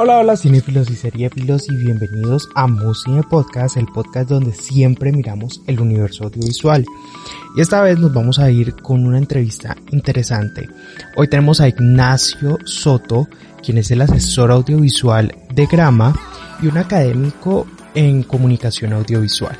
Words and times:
Hola, 0.00 0.18
hola 0.18 0.36
cinéfilos 0.36 0.88
y 0.90 0.94
seriéfilos 0.94 1.68
y 1.68 1.74
bienvenidos 1.74 2.48
a 2.54 2.68
Musine 2.68 3.24
Podcast, 3.24 3.76
el 3.76 3.86
podcast 3.86 4.28
donde 4.28 4.52
siempre 4.52 5.10
miramos 5.10 5.60
el 5.66 5.80
universo 5.80 6.22
audiovisual. 6.22 6.84
Y 7.56 7.60
esta 7.60 7.80
vez 7.82 7.98
nos 7.98 8.14
vamos 8.14 8.38
a 8.38 8.48
ir 8.48 8.76
con 8.76 9.04
una 9.04 9.18
entrevista 9.18 9.76
interesante. 9.90 10.68
Hoy 11.16 11.26
tenemos 11.26 11.60
a 11.60 11.66
Ignacio 11.66 12.58
Soto, 12.64 13.26
quien 13.60 13.78
es 13.78 13.90
el 13.90 14.00
asesor 14.00 14.52
audiovisual 14.52 15.34
de 15.52 15.66
Grama 15.66 16.14
y 16.62 16.68
un 16.68 16.78
académico 16.78 17.66
en 17.94 18.22
comunicación 18.22 18.92
audiovisual. 18.92 19.56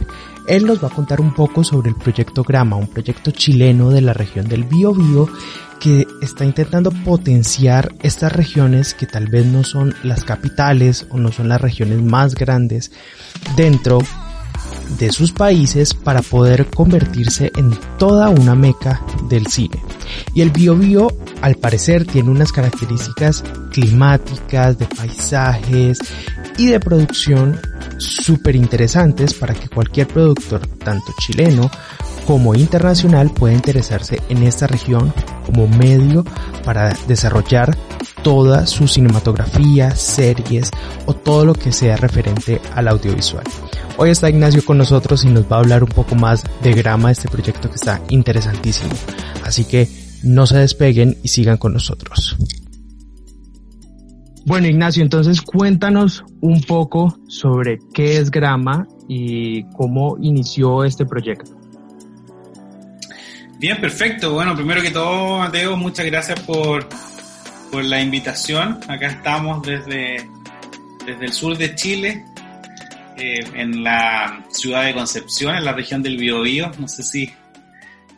Él 0.46 0.66
nos 0.66 0.82
va 0.82 0.88
a 0.88 0.94
contar 0.94 1.20
un 1.20 1.34
poco 1.34 1.62
sobre 1.62 1.90
el 1.90 1.96
proyecto 1.96 2.42
Grama, 2.42 2.76
un 2.76 2.88
proyecto 2.88 3.30
chileno 3.30 3.90
de 3.90 4.00
la 4.00 4.14
región 4.14 4.48
del 4.48 4.64
Biobío 4.64 5.28
que 5.78 6.06
está 6.22 6.44
intentando 6.44 6.90
potenciar 6.90 7.94
estas 8.00 8.32
regiones 8.32 8.94
que 8.94 9.06
tal 9.06 9.28
vez 9.28 9.46
no 9.46 9.62
son 9.62 9.94
las 10.02 10.24
capitales 10.24 11.06
o 11.10 11.18
no 11.18 11.32
son 11.32 11.48
las 11.48 11.60
regiones 11.60 12.02
más 12.02 12.34
grandes 12.34 12.90
dentro 13.56 13.98
de 14.98 15.12
sus 15.12 15.32
países 15.32 15.94
para 15.94 16.22
poder 16.22 16.66
convertirse 16.66 17.50
en 17.56 17.78
toda 17.98 18.28
una 18.30 18.54
meca 18.54 19.02
del 19.28 19.46
cine. 19.46 19.82
Y 20.34 20.40
el 20.40 20.50
Biobío 20.50 21.08
al 21.42 21.56
parecer 21.56 22.06
tiene 22.06 22.30
unas 22.30 22.52
características 22.52 23.44
climáticas, 23.72 24.78
de 24.78 24.86
paisajes 24.86 25.98
y 26.56 26.66
de 26.66 26.80
producción 26.80 27.60
súper 27.98 28.56
interesantes 28.56 29.34
para 29.34 29.54
que 29.54 29.68
cualquier 29.68 30.08
productor, 30.08 30.66
tanto 30.78 31.12
chileno 31.20 31.70
como 32.26 32.54
internacional, 32.54 33.30
pueda 33.30 33.54
interesarse 33.54 34.20
en 34.28 34.42
esta 34.42 34.66
región 34.66 35.12
como 35.46 35.66
medio 35.66 36.24
para 36.64 36.94
desarrollar 37.06 37.76
toda 38.22 38.66
su 38.66 38.88
cinematografía, 38.88 39.94
series 39.94 40.70
o 41.06 41.14
todo 41.14 41.44
lo 41.44 41.54
que 41.54 41.72
sea 41.72 41.96
referente 41.96 42.60
al 42.74 42.88
audiovisual. 42.88 43.44
Hoy 43.96 44.10
está 44.10 44.30
Ignacio 44.30 44.64
con 44.64 44.78
nosotros 44.78 45.24
y 45.24 45.28
nos 45.28 45.50
va 45.50 45.56
a 45.56 45.60
hablar 45.60 45.82
un 45.82 45.88
poco 45.88 46.14
más 46.14 46.44
de 46.62 46.72
Grama, 46.72 47.10
este 47.10 47.28
proyecto 47.28 47.68
que 47.68 47.76
está 47.76 48.00
interesantísimo. 48.10 48.92
Así 49.44 49.64
que 49.64 49.88
no 50.22 50.46
se 50.46 50.58
despeguen 50.58 51.16
y 51.22 51.28
sigan 51.28 51.56
con 51.56 51.72
nosotros. 51.72 52.36
Bueno, 54.44 54.66
Ignacio, 54.66 55.02
entonces 55.02 55.42
cuéntanos 55.42 56.24
un 56.40 56.62
poco 56.62 57.18
sobre 57.28 57.78
qué 57.92 58.16
es 58.18 58.30
Grama 58.30 58.86
y 59.08 59.64
cómo 59.72 60.16
inició 60.22 60.84
este 60.84 61.04
proyecto. 61.04 61.58
Bien, 63.58 63.80
perfecto. 63.80 64.32
Bueno, 64.32 64.54
primero 64.54 64.80
que 64.80 64.90
todo, 64.90 65.38
Mateo, 65.38 65.76
muchas 65.76 66.06
gracias 66.06 66.40
por, 66.40 66.88
por 67.70 67.84
la 67.84 68.00
invitación. 68.00 68.80
Acá 68.88 69.08
estamos 69.08 69.62
desde, 69.62 70.28
desde 71.06 71.24
el 71.24 71.32
sur 71.32 71.56
de 71.56 71.74
Chile, 71.74 72.24
eh, 73.16 73.40
en 73.54 73.82
la 73.82 74.44
ciudad 74.50 74.84
de 74.84 74.94
Concepción, 74.94 75.56
en 75.56 75.64
la 75.64 75.72
región 75.72 76.02
del 76.02 76.16
Biobío. 76.16 76.70
No 76.78 76.88
sé 76.88 77.02
si 77.02 77.30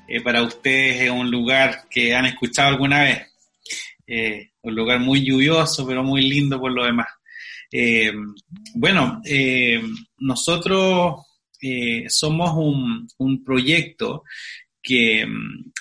eh, 0.08 0.20
para 0.22 0.42
ustedes 0.42 1.02
es 1.02 1.10
un 1.10 1.30
lugar 1.30 1.84
que 1.90 2.14
han 2.14 2.26
escuchado 2.26 2.68
alguna 2.68 3.02
vez. 3.02 3.26
Eh, 4.06 4.50
un 4.62 4.74
lugar 4.74 5.00
muy 5.00 5.24
lluvioso, 5.24 5.86
pero 5.86 6.02
muy 6.02 6.22
lindo 6.22 6.60
por 6.60 6.72
lo 6.72 6.84
demás. 6.84 7.06
bueno, 8.74 9.22
nosotros 10.18 11.20
somos 12.08 12.50
un, 12.56 13.08
un 13.18 13.44
proyecto 13.44 14.24
que 14.82 15.26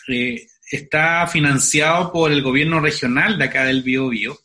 eh, 0.08 0.42
está 0.70 1.26
financiado 1.28 2.12
por 2.12 2.32
el 2.32 2.42
gobierno 2.42 2.80
regional 2.80 3.38
de 3.38 3.46
acá 3.46 3.66
del 3.66 3.84
Bio 3.84 4.10
Bio. 4.10 4.38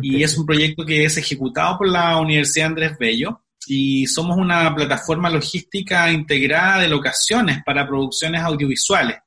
Y 0.00 0.22
es 0.22 0.36
un 0.38 0.46
proyecto 0.46 0.84
que 0.84 1.04
es 1.04 1.16
ejecutado 1.18 1.78
por 1.78 1.88
la 1.88 2.18
Universidad 2.18 2.68
Andrés 2.68 2.96
Bello 2.98 3.42
y 3.66 4.06
somos 4.06 4.36
una 4.36 4.74
plataforma 4.74 5.30
logística 5.30 6.10
integrada 6.10 6.80
de 6.80 6.88
locaciones 6.88 7.62
para 7.64 7.86
producciones 7.86 8.40
audiovisuales. 8.42 9.18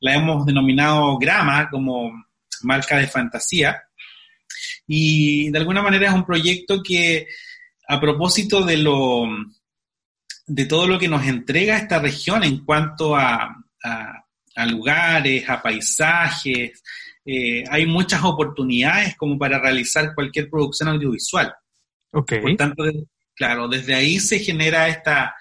La 0.00 0.14
hemos 0.14 0.44
denominado 0.44 1.18
Grama 1.18 1.68
como 1.70 2.12
marca 2.62 2.98
de 2.98 3.08
fantasía 3.08 3.82
y 4.86 5.50
de 5.50 5.58
alguna 5.58 5.82
manera 5.82 6.08
es 6.08 6.14
un 6.14 6.26
proyecto 6.26 6.82
que 6.82 7.26
a 7.88 8.00
propósito 8.00 8.64
de 8.64 8.76
lo 8.76 9.24
de 10.46 10.66
todo 10.66 10.86
lo 10.86 10.98
que 10.98 11.08
nos 11.08 11.24
entrega 11.26 11.76
esta 11.76 11.98
región 11.98 12.44
en 12.44 12.64
cuanto 12.64 13.16
a, 13.16 13.64
a, 13.82 14.21
lugares, 14.66 15.48
a 15.48 15.60
paisajes. 15.62 16.82
Eh, 17.24 17.64
hay 17.70 17.86
muchas 17.86 18.22
oportunidades 18.24 19.16
como 19.16 19.38
para 19.38 19.58
realizar 19.58 20.14
cualquier 20.14 20.50
producción 20.50 20.88
audiovisual. 20.88 21.52
Okay. 22.12 22.40
Por 22.40 22.56
tanto, 22.56 22.84
claro, 23.34 23.68
desde 23.68 23.94
ahí 23.94 24.18
se 24.18 24.38
genera 24.38 24.88
esta, 24.88 25.34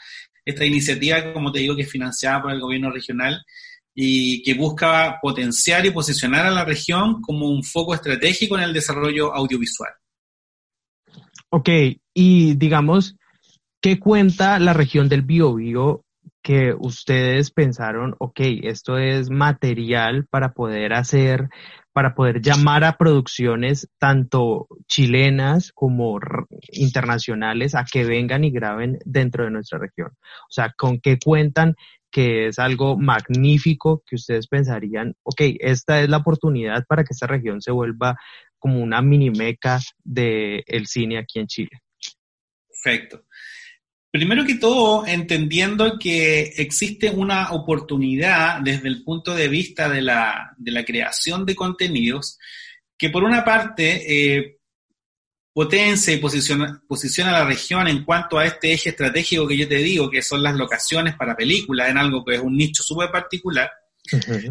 esta 0.46 0.66
iniciativa, 0.66 1.34
como 1.34 1.52
te 1.52 1.60
digo, 1.60 1.76
que 1.76 1.84
es 1.84 1.92
financiada 1.92 2.42
por 2.42 2.52
el 2.52 2.62
gobierno 2.62 2.92
regional 2.92 3.44
y 3.94 4.42
que 4.44 4.54
busca 4.54 5.20
potenciar 5.22 5.86
y 5.86 5.92
posicionar 5.92 6.46
a 6.46 6.52
la 6.52 6.64
región 6.64 7.22
como 7.22 7.50
un 7.50 7.64
foco 7.64 7.94
estratégico 7.94 8.58
en 8.58 8.64
el 8.64 8.74
desarrollo 8.74 9.34
audiovisual. 9.34 9.92
Ok, 11.50 11.70
y 12.14 12.56
digamos, 12.56 13.18
¿qué 13.82 14.00
cuenta 14.00 14.58
la 14.60 14.72
región 14.72 15.10
del 15.10 15.24
Biobío 15.24 16.06
que 16.42 16.74
ustedes 16.78 17.52
pensaron, 17.52 18.16
ok, 18.20 18.40
esto 18.64 18.98
es 18.98 19.30
material 19.30 20.26
para 20.30 20.54
poder 20.54 20.94
hacer, 20.94 21.50
para 21.94 22.16
poder 22.16 22.42
llamar 22.42 22.84
a 22.84 22.98
producciones 22.98 23.90
tanto 24.00 24.68
chilenas 24.88 25.72
como 25.74 26.20
internacionales 26.72 27.76
a 27.76 27.86
que 27.86 28.06
vengan 28.06 28.44
y 28.44 28.52
graben 28.52 29.00
dentro 29.06 29.46
de 29.46 29.52
nuestra 29.52 29.80
región? 29.80 30.10
O 30.10 30.52
sea, 30.52 30.74
¿con 30.78 31.00
qué 31.00 31.20
cuentan 31.24 31.76
que 32.12 32.48
es 32.48 32.60
algo 32.60 32.98
magnífico 32.98 34.04
que 34.06 34.16
ustedes 34.16 34.48
pensarían, 34.48 35.16
ok, 35.24 35.42
esta 35.60 36.02
es 36.02 36.10
la 36.10 36.18
oportunidad 36.18 36.86
para 36.86 37.04
que 37.04 37.14
esta 37.14 37.26
región 37.26 37.62
se 37.62 37.72
vuelva 37.72 38.18
como 38.60 38.82
una 38.82 39.02
mini 39.02 39.30
meca 39.32 39.80
del 40.04 40.86
cine 40.86 41.18
aquí 41.18 41.40
en 41.40 41.48
Chile? 41.48 41.82
Perfecto. 42.68 43.24
Primero 44.12 44.44
que 44.44 44.56
todo, 44.56 45.08
entendiendo 45.08 45.98
que 45.98 46.54
existe 46.58 47.10
una 47.10 47.52
oportunidad 47.54 48.60
desde 48.60 48.90
el 48.90 49.04
punto 49.04 49.34
de 49.34 49.48
vista 49.48 49.88
de 49.88 50.02
la, 50.02 50.54
de 50.58 50.72
la 50.72 50.84
creación 50.84 51.46
de 51.46 51.56
contenidos, 51.56 52.38
que 52.98 53.10
por 53.10 53.24
una 53.24 53.46
parte 53.46 54.36
eh, 54.36 54.58
potencia 55.54 56.14
y 56.14 56.18
posiciona, 56.18 56.82
posiciona 56.86 57.30
a 57.30 57.40
la 57.40 57.46
región 57.46 57.88
en 57.88 58.04
cuanto 58.04 58.38
a 58.38 58.46
este 58.46 58.74
eje 58.74 58.90
estratégico 58.90 59.48
que 59.48 59.58
yo 59.58 59.68
te 59.68 59.78
digo, 59.78 60.10
que 60.10 60.22
son 60.22 60.44
las 60.44 60.56
locaciones 60.56 61.16
para 61.16 61.36
películas, 61.36 61.90
en 61.90 61.98
algo 61.98 62.26
que 62.26 62.36
es 62.36 62.42
un 62.42 62.58
nicho 62.58 62.84
súper 62.84 63.12
particular, 63.12 63.72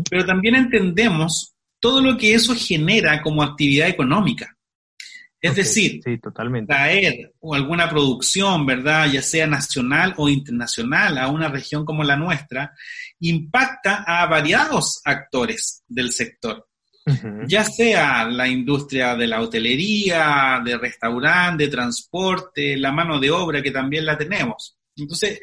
pero 0.09 0.25
también 0.25 0.55
entendemos 0.55 1.55
todo 1.79 2.01
lo 2.01 2.17
que 2.17 2.35
eso 2.35 2.55
genera 2.55 3.23
como 3.23 3.43
actividad 3.43 3.89
económica. 3.89 4.57
Es 5.41 5.57
decir, 5.57 6.03
traer 6.67 7.33
alguna 7.51 7.89
producción, 7.89 8.67
¿verdad? 8.67 9.11
Ya 9.11 9.23
sea 9.23 9.47
nacional 9.47 10.15
o 10.19 10.29
internacional 10.29 11.17
a 11.17 11.29
una 11.29 11.49
región 11.49 11.87
como 11.87 12.05
la 12.05 12.17
nuestra, 12.17 12.75
impacta 13.21 14.05
a 14.07 14.27
variados 14.27 15.01
actores 15.05 15.83
del 15.89 16.13
sector. 16.13 16.67
Ya 17.47 17.65
sea 17.65 18.25
la 18.29 18.47
industria 18.47 19.17
de 19.17 19.27
la 19.27 19.41
hotelería, 19.41 20.61
de 20.65 20.77
restaurante, 20.77 21.65
de 21.65 21.71
transporte, 21.71 22.77
la 22.77 22.93
mano 22.93 23.19
de 23.19 23.31
obra 23.31 23.63
que 23.63 23.71
también 23.71 24.05
la 24.05 24.19
tenemos. 24.19 24.77
Entonces, 24.95 25.41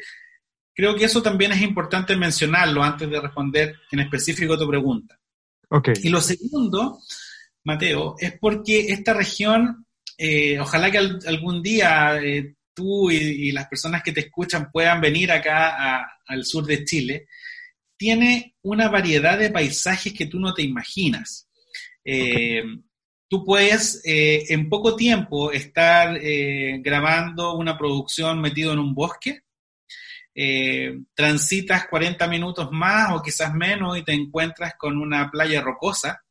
creo 0.72 0.94
que 0.94 1.04
eso 1.04 1.20
también 1.20 1.52
es 1.52 1.60
importante 1.60 2.16
mencionarlo 2.16 2.82
antes 2.82 3.10
de 3.10 3.20
responder 3.20 3.74
en 3.90 4.00
específico 4.00 4.54
a 4.54 4.58
tu 4.58 4.68
pregunta. 4.68 5.18
Okay. 5.68 5.94
Y 6.04 6.08
lo 6.08 6.20
segundo, 6.20 7.00
Mateo, 7.64 8.14
es 8.18 8.38
porque 8.38 8.92
esta 8.92 9.12
región 9.12 9.86
eh, 10.20 10.58
ojalá 10.58 10.90
que 10.90 10.98
algún 10.98 11.62
día 11.62 12.18
eh, 12.20 12.56
tú 12.74 13.08
y, 13.08 13.52
las 13.52 13.68
personas 13.68 14.02
que 14.02 14.10
te 14.10 14.20
escuchan 14.20 14.70
puedan 14.72 15.00
venir 15.00 15.30
acá 15.30 16.20
al 16.26 16.44
sur 16.44 16.66
de 16.66 16.84
Chile, 16.84 17.28
tiene 17.96 18.56
una 18.62 18.88
variedad 18.88 19.38
de 19.38 19.50
paisajes 19.50 20.12
que 20.12 20.26
tú 20.26 20.40
no 20.40 20.52
te 20.54 20.62
imaginas. 20.62 21.48
Eh, 22.04 22.62
tú 23.28 23.44
puedes 23.44 24.02
en 24.04 24.68
poco 24.68 24.96
tiempo 24.96 25.52
estar 25.52 26.18
grabando 26.80 27.54
una 27.54 27.76
producción 27.76 28.40
metido 28.40 28.72
en 28.72 28.78
un 28.78 28.94
bosque, 28.94 29.42
transitas 31.14 31.88
40 31.88 32.26
minutos 32.28 32.68
más 32.72 33.12
o 33.12 33.22
quizás 33.22 33.52
menos 33.54 33.98
y 33.98 34.04
te 34.04 34.12
encuentras 34.12 34.74
con 34.78 34.96
una 34.96 35.30
playa 35.30 35.60
rocosa 35.60 36.22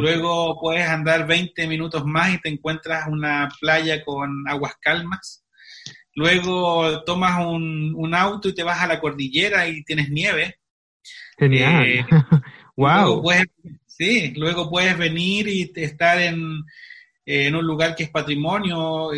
Luego 0.00 0.58
puedes 0.60 0.86
andar 0.88 1.26
20 1.26 1.66
minutos 1.66 2.04
más 2.04 2.34
y 2.34 2.40
te 2.40 2.48
encuentras 2.48 3.06
una 3.08 3.48
playa 3.60 4.04
con 4.04 4.48
aguas 4.48 4.74
calmas. 4.80 5.44
Luego 6.14 7.02
tomas 7.04 7.44
un, 7.46 8.14
auto 8.14 8.48
y 8.48 8.54
te 8.54 8.62
vas 8.62 8.80
a 8.80 8.86
la 8.86 9.00
cordillera 9.00 9.66
y 9.68 9.82
tienes 9.82 10.10
nieve. 10.10 10.58
Genial. 11.38 12.06
wow. 12.76 13.30
Eh, 13.32 13.46
sí, 13.86 14.32
luego 14.36 14.68
puedes 14.68 14.96
venir 14.98 15.48
y 15.48 15.72
estar 15.74 16.20
en, 16.20 16.62
en 17.24 17.54
un 17.54 17.64
lugar 17.64 17.94
que 17.94 18.04
es 18.04 18.10
patrimonio, 18.10 19.10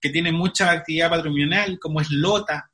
que 0.00 0.10
tiene 0.10 0.32
mucha 0.32 0.70
actividad 0.70 1.10
patrimonial, 1.10 1.78
como 1.78 2.00
es 2.00 2.10
Lota. 2.10 2.70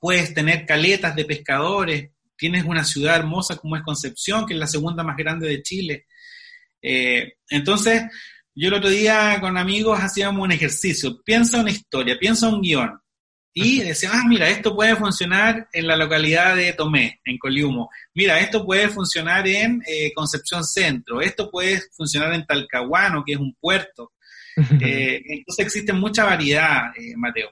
Puedes 0.00 0.32
tener 0.32 0.64
caletas 0.64 1.14
de 1.14 1.24
pescadores, 1.26 2.10
tienes 2.36 2.64
una 2.64 2.84
ciudad 2.84 3.16
hermosa 3.16 3.56
como 3.56 3.76
es 3.76 3.82
Concepción, 3.82 4.46
que 4.46 4.54
es 4.54 4.60
la 4.60 4.66
segunda 4.66 5.02
más 5.02 5.16
grande 5.16 5.48
de 5.48 5.62
Chile. 5.62 6.06
Entonces, 7.48 8.02
yo 8.54 8.68
el 8.68 8.74
otro 8.74 8.90
día 8.90 9.38
con 9.40 9.56
amigos 9.56 9.98
hacíamos 10.00 10.42
un 10.42 10.52
ejercicio, 10.52 11.22
piensa 11.24 11.60
una 11.60 11.70
historia, 11.70 12.18
piensa 12.18 12.48
un 12.48 12.60
guion, 12.60 13.00
y 13.56 13.82
decía, 13.82 14.10
ah, 14.12 14.24
mira, 14.28 14.50
esto 14.50 14.74
puede 14.74 14.96
funcionar 14.96 15.68
en 15.72 15.86
la 15.86 15.96
localidad 15.96 16.56
de 16.56 16.72
Tomé, 16.72 17.20
en 17.24 17.38
Coliumo. 17.38 17.88
Mira, 18.12 18.40
esto 18.40 18.66
puede 18.66 18.88
funcionar 18.88 19.46
en 19.46 19.80
eh, 19.86 20.12
Concepción 20.12 20.64
Centro. 20.64 21.20
Esto 21.20 21.48
puede 21.52 21.80
funcionar 21.96 22.34
en 22.34 22.44
Talcahuano, 22.44 23.22
que 23.24 23.34
es 23.34 23.38
un 23.38 23.54
puerto. 23.60 24.12
Eh, 24.80 25.20
entonces 25.26 25.66
existe 25.66 25.92
mucha 25.92 26.24
variedad, 26.24 26.92
eh, 26.96 27.16
Mateo. 27.16 27.50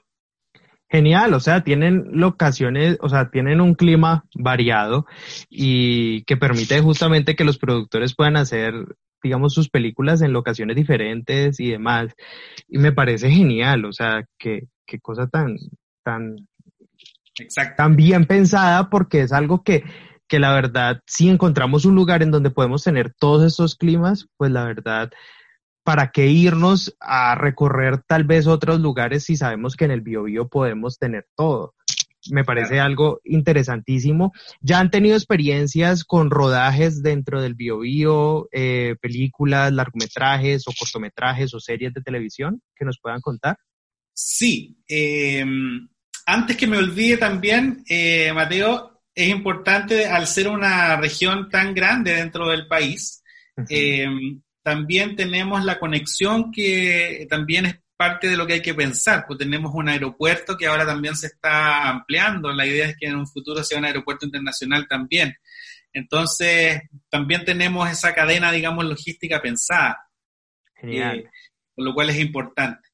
Genial, 0.93 1.33
o 1.33 1.39
sea, 1.39 1.63
tienen 1.63 2.05
locaciones, 2.11 2.99
o 3.01 3.09
sea, 3.09 3.31
tienen 3.31 3.61
un 3.61 3.73
clima 3.73 4.25
variado 4.35 5.07
y 5.49 6.21
que 6.25 6.37
permite 6.37 6.81
justamente 6.81 7.35
que 7.35 7.43
los 7.43 7.57
productores 7.57 8.13
puedan 8.15 8.37
hacer, 8.37 8.75
digamos, 9.23 9.55
sus 9.55 9.69
películas 9.69 10.21
en 10.21 10.33
locaciones 10.33 10.75
diferentes 10.75 11.59
y 11.59 11.71
demás. 11.71 12.13
Y 12.67 12.77
me 12.77 12.91
parece 12.91 13.31
genial, 13.31 13.85
o 13.85 13.91
sea, 13.91 14.25
qué, 14.37 14.67
qué 14.85 14.99
cosa 14.99 15.25
tan, 15.25 15.57
tan, 16.03 16.35
tan 17.75 17.95
bien 17.95 18.25
pensada 18.25 18.91
porque 18.91 19.21
es 19.21 19.31
algo 19.31 19.63
que, 19.63 19.83
que 20.27 20.37
la 20.37 20.53
verdad, 20.53 20.99
si 21.07 21.27
encontramos 21.27 21.85
un 21.85 21.95
lugar 21.95 22.21
en 22.21 22.29
donde 22.29 22.51
podemos 22.51 22.83
tener 22.83 23.11
todos 23.17 23.43
estos 23.43 23.75
climas, 23.75 24.27
pues 24.37 24.51
la 24.51 24.63
verdad, 24.63 25.09
¿para 25.83 26.11
qué 26.11 26.27
irnos 26.27 26.95
a 26.99 27.35
recorrer 27.35 28.01
tal 28.07 28.23
vez 28.23 28.47
otros 28.47 28.79
lugares 28.79 29.25
si 29.25 29.35
sabemos 29.35 29.75
que 29.75 29.85
en 29.85 29.91
el 29.91 30.01
Biobío 30.01 30.47
podemos 30.47 30.97
tener 30.97 31.27
todo? 31.35 31.75
Me 32.31 32.45
parece 32.45 32.79
algo 32.79 33.19
interesantísimo. 33.25 34.31
¿Ya 34.61 34.79
han 34.79 34.89
tenido 34.89 35.15
experiencias 35.15 36.05
con 36.05 36.29
rodajes 36.29 37.03
dentro 37.03 37.41
del 37.41 37.53
Biobío, 37.53 38.47
eh, 38.53 38.95
películas, 39.01 39.73
largometrajes 39.73 40.65
o 40.67 40.71
cortometrajes 40.77 41.53
o 41.53 41.59
series 41.59 41.93
de 41.93 42.01
televisión 42.01 42.61
que 42.75 42.85
nos 42.85 42.97
puedan 43.01 43.19
contar? 43.19 43.57
Sí, 44.13 44.77
eh, 44.87 45.43
antes 46.25 46.55
que 46.55 46.67
me 46.67 46.77
olvide 46.77 47.17
también, 47.17 47.83
eh, 47.89 48.31
Mateo, 48.33 49.01
es 49.13 49.29
importante, 49.29 50.07
al 50.07 50.27
ser 50.27 50.47
una 50.47 50.95
región 50.95 51.49
tan 51.49 51.73
grande 51.73 52.13
dentro 52.13 52.49
del 52.49 52.67
país, 52.67 53.21
eh, 53.69 54.07
también 54.63 55.15
tenemos 55.15 55.63
la 55.63 55.79
conexión 55.79 56.51
que 56.51 57.27
también 57.29 57.65
es 57.65 57.75
parte 57.95 58.27
de 58.27 58.37
lo 58.37 58.47
que 58.47 58.53
hay 58.53 58.61
que 58.61 58.73
pensar, 58.73 59.25
pues 59.27 59.37
tenemos 59.37 59.71
un 59.73 59.87
aeropuerto 59.87 60.57
que 60.57 60.67
ahora 60.67 60.85
también 60.85 61.15
se 61.15 61.27
está 61.27 61.89
ampliando, 61.89 62.51
la 62.51 62.65
idea 62.65 62.87
es 62.87 62.97
que 62.97 63.07
en 63.07 63.15
un 63.15 63.27
futuro 63.27 63.63
sea 63.63 63.77
un 63.77 63.85
aeropuerto 63.85 64.25
internacional 64.25 64.87
también. 64.87 65.35
Entonces, 65.93 66.81
también 67.09 67.45
tenemos 67.45 67.89
esa 67.89 68.15
cadena, 68.15 68.51
digamos, 68.51 68.83
logística 68.85 69.41
pensada. 69.41 70.09
Genial. 70.75 71.19
Eh, 71.19 71.29
con 71.75 71.85
lo 71.85 71.93
cual 71.93 72.09
es 72.09 72.19
importante. 72.19 72.89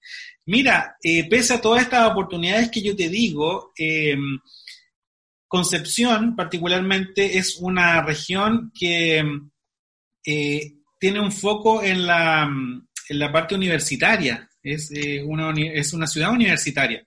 Mira, 0.45 0.98
eh, 1.01 1.27
pese 1.30 1.54
a 1.54 1.62
todas 1.62 1.83
estas 1.83 2.10
oportunidades 2.10 2.69
que 2.69 2.81
yo 2.81 2.95
te 2.95 3.10
digo, 3.10 3.71
em, 3.77 4.39
Concepción 5.50 6.36
particularmente 6.36 7.39
es 7.39 7.57
una 7.57 8.04
región 8.04 8.71
que 8.80 9.24
eh, 10.24 10.74
tiene 10.99 11.19
un 11.19 11.31
foco 11.31 11.81
en 11.81 12.05
la, 12.05 12.43
en 12.43 13.19
la 13.19 13.31
parte 13.31 13.55
universitaria, 13.55 14.49
es, 14.61 14.91
eh, 14.91 15.23
una, 15.23 15.51
es 15.57 15.93
una 15.93 16.05
ciudad 16.05 16.31
universitaria. 16.31 17.05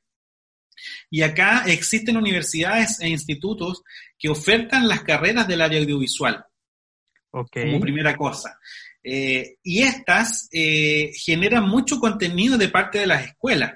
Y 1.11 1.23
acá 1.23 1.65
existen 1.67 2.17
universidades 2.17 2.99
e 3.01 3.09
institutos 3.09 3.83
que 4.19 4.29
ofertan 4.29 4.89
las 4.89 5.03
carreras 5.03 5.47
del 5.47 5.61
área 5.61 5.81
audiovisual. 5.81 6.45
Como 7.31 7.81
primera 7.81 8.17
cosa. 8.17 8.59
Eh, 9.05 9.57
y 9.63 9.83
estas 9.83 10.49
eh, 10.53 11.11
generan 11.15 11.69
mucho 11.69 11.99
contenido 11.99 12.57
de 12.57 12.69
parte 12.69 12.99
de 12.99 13.07
las 13.07 13.27
escuelas, 13.27 13.75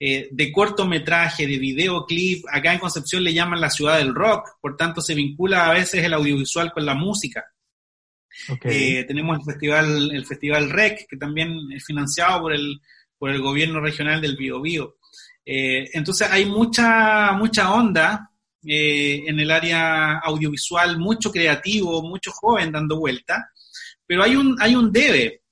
eh, 0.00 0.28
de 0.30 0.52
cortometraje, 0.52 1.46
de 1.46 1.58
videoclip. 1.58 2.44
Acá 2.50 2.72
en 2.72 2.80
Concepción 2.80 3.22
le 3.22 3.34
llaman 3.34 3.60
la 3.60 3.70
ciudad 3.70 3.98
del 3.98 4.14
rock, 4.14 4.58
por 4.60 4.76
tanto 4.76 5.00
se 5.00 5.14
vincula 5.14 5.68
a 5.68 5.74
veces 5.74 6.04
el 6.04 6.14
audiovisual 6.14 6.72
con 6.72 6.86
la 6.86 6.94
música. 6.94 7.44
Tenemos 9.06 9.38
el 9.38 9.44
festival, 9.44 10.10
el 10.12 10.26
festival 10.26 10.70
REC, 10.70 11.06
que 11.08 11.16
también 11.16 11.56
es 11.74 11.84
financiado 11.84 12.42
por 12.42 12.52
el, 12.52 12.80
por 13.18 13.30
el 13.30 13.40
gobierno 13.40 13.80
regional 13.80 14.20
del 14.20 14.36
Biobío. 14.36 14.96
entonces 15.44 16.28
hay 16.30 16.46
mucha, 16.46 17.32
mucha 17.32 17.72
onda 17.72 18.30
en 18.62 19.40
el 19.40 19.50
área 19.50 20.18
audiovisual, 20.18 20.98
mucho 20.98 21.30
creativo, 21.30 22.02
mucho 22.02 22.30
joven 22.32 22.72
dando 22.72 22.98
vuelta. 22.98 23.50
Pero 24.06 24.22
hay 24.22 24.36
un, 24.36 24.56
hay 24.60 24.74
un 24.74 24.90
debe, 24.90 25.42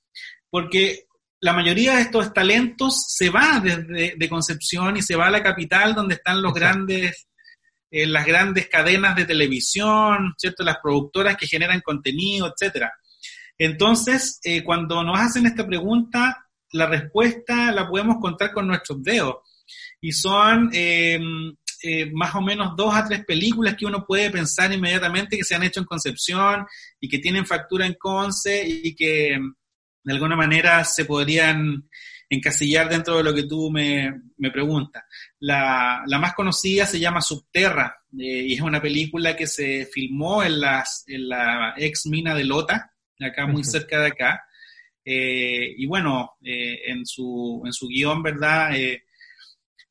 porque 0.49 1.05
la 1.39 1.53
mayoría 1.53 1.95
de 1.95 2.01
estos 2.01 2.33
talentos 2.33 3.05
se 3.09 3.29
va 3.29 3.59
desde 3.59 4.15
de 4.17 4.29
Concepción 4.29 4.97
y 4.97 5.01
se 5.01 5.15
va 5.15 5.27
a 5.27 5.31
la 5.31 5.43
capital 5.43 5.93
donde 5.93 6.15
están 6.15 6.41
los 6.41 6.53
grandes, 6.53 7.27
eh, 7.89 8.05
las 8.05 8.25
grandes 8.25 8.67
cadenas 8.67 9.15
de 9.15 9.25
televisión, 9.25 10.33
¿cierto? 10.37 10.63
Las 10.63 10.77
productoras 10.81 11.37
que 11.37 11.47
generan 11.47 11.81
contenido, 11.81 12.47
etcétera. 12.47 12.93
Entonces, 13.57 14.39
eh, 14.43 14.63
cuando 14.63 15.03
nos 15.03 15.19
hacen 15.19 15.45
esta 15.45 15.65
pregunta, 15.65 16.47
la 16.71 16.85
respuesta 16.85 17.71
la 17.71 17.87
podemos 17.87 18.17
contar 18.19 18.53
con 18.53 18.67
nuestros 18.67 19.01
dedos. 19.01 19.37
Y 19.99 20.11
son 20.11 20.69
eh, 20.73 21.19
eh, 21.83 22.11
más 22.13 22.33
o 22.35 22.41
menos 22.41 22.75
dos 22.75 22.93
a 22.95 23.05
tres 23.05 23.25
películas 23.25 23.75
que 23.75 23.85
uno 23.85 24.05
puede 24.05 24.29
pensar 24.29 24.71
inmediatamente 24.71 25.37
que 25.37 25.43
se 25.43 25.55
han 25.55 25.63
hecho 25.63 25.79
en 25.79 25.85
Concepción 25.85 26.65
y 26.99 27.07
que 27.07 27.19
tienen 27.19 27.45
factura 27.45 27.85
en 27.85 27.95
Conce 27.95 28.67
y 28.67 28.95
que 28.95 29.37
de 30.03 30.13
alguna 30.13 30.35
manera 30.35 30.83
se 30.83 31.05
podrían 31.05 31.87
encasillar 32.29 32.89
dentro 32.89 33.17
de 33.17 33.23
lo 33.23 33.33
que 33.33 33.43
tú 33.43 33.71
me, 33.71 34.21
preguntas. 34.51 35.03
La, 35.39 36.03
más 36.19 36.33
conocida 36.33 36.85
se 36.85 36.99
llama 36.99 37.21
Subterra 37.21 37.95
eh, 38.17 38.45
y 38.47 38.53
es 38.53 38.61
una 38.61 38.81
película 38.81 39.35
que 39.35 39.47
se 39.47 39.85
filmó 39.85 40.43
en, 40.43 40.59
las, 40.59 41.03
en 41.07 41.29
la 41.29 41.73
ex 41.77 42.05
mina 42.05 42.35
de 42.35 42.43
Lota, 42.43 42.93
acá 43.19 43.47
muy 43.47 43.63
cerca 43.63 44.01
de 44.01 44.07
acá. 44.07 44.43
Eh, 45.03 45.73
y 45.77 45.85
bueno, 45.85 46.37
en, 46.41 47.05
su, 47.05 47.61
en 47.65 47.71
su 47.71 47.87
guion, 47.87 48.21
¿verdad? 48.21 48.71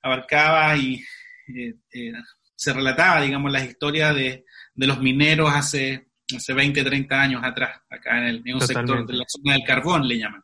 abarcaba 0.06 0.76
y 0.76 1.02
eh, 1.48 1.74
eh, 1.92 2.12
se 2.54 2.72
relataba, 2.72 3.20
digamos, 3.20 3.52
las 3.52 3.64
historias 3.64 4.14
de, 4.14 4.44
los 4.74 5.00
mineros 5.00 5.50
hace, 5.52 6.10
hace 6.34 6.52
20, 6.52 6.82
30 6.84 7.20
años 7.20 7.42
atrás, 7.44 7.80
acá 7.90 8.18
en, 8.18 8.24
el, 8.24 8.42
en 8.44 8.54
un 8.54 8.60
sector 8.60 9.06
de 9.06 9.14
la 9.14 9.24
zona 9.26 9.54
del 9.54 9.64
carbón, 9.64 10.06
le 10.08 10.18
llaman. 10.18 10.42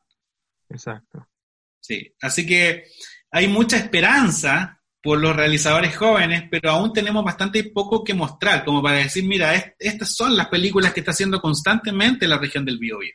Exacto. 0.68 1.26
Sí, 1.82 2.14
así 2.20 2.46
que 2.46 2.84
hay 3.30 3.48
mucha 3.48 3.76
esperanza 3.76 4.80
por 5.02 5.20
los 5.20 5.34
realizadores 5.34 5.96
jóvenes, 5.96 6.44
pero 6.48 6.70
aún 6.70 6.92
tenemos 6.92 7.24
bastante 7.24 7.64
poco 7.64 8.04
que 8.04 8.14
mostrar, 8.14 8.64
como 8.64 8.80
para 8.80 8.98
decir, 8.98 9.24
mira, 9.24 9.74
estas 9.78 10.14
son 10.14 10.36
las 10.36 10.46
películas 10.46 10.92
que 10.92 11.00
está 11.00 11.10
haciendo 11.10 11.40
constantemente 11.40 12.28
la 12.28 12.38
región 12.38 12.64
del 12.64 12.78
Biobío. 12.78 13.12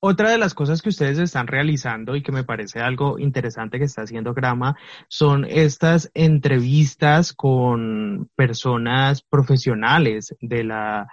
Otra 0.00 0.30
de 0.30 0.38
las 0.38 0.54
cosas 0.54 0.82
que 0.82 0.88
ustedes 0.88 1.18
están 1.18 1.46
realizando 1.46 2.16
y 2.16 2.22
que 2.22 2.32
me 2.32 2.44
parece 2.44 2.80
algo 2.80 3.18
interesante 3.18 3.78
que 3.78 3.84
está 3.84 4.02
haciendo 4.02 4.34
Grama 4.34 4.76
son 5.08 5.44
estas 5.44 6.10
entrevistas 6.14 7.32
con 7.32 8.28
personas 8.34 9.22
profesionales 9.22 10.34
de 10.40 10.64
la, 10.64 11.06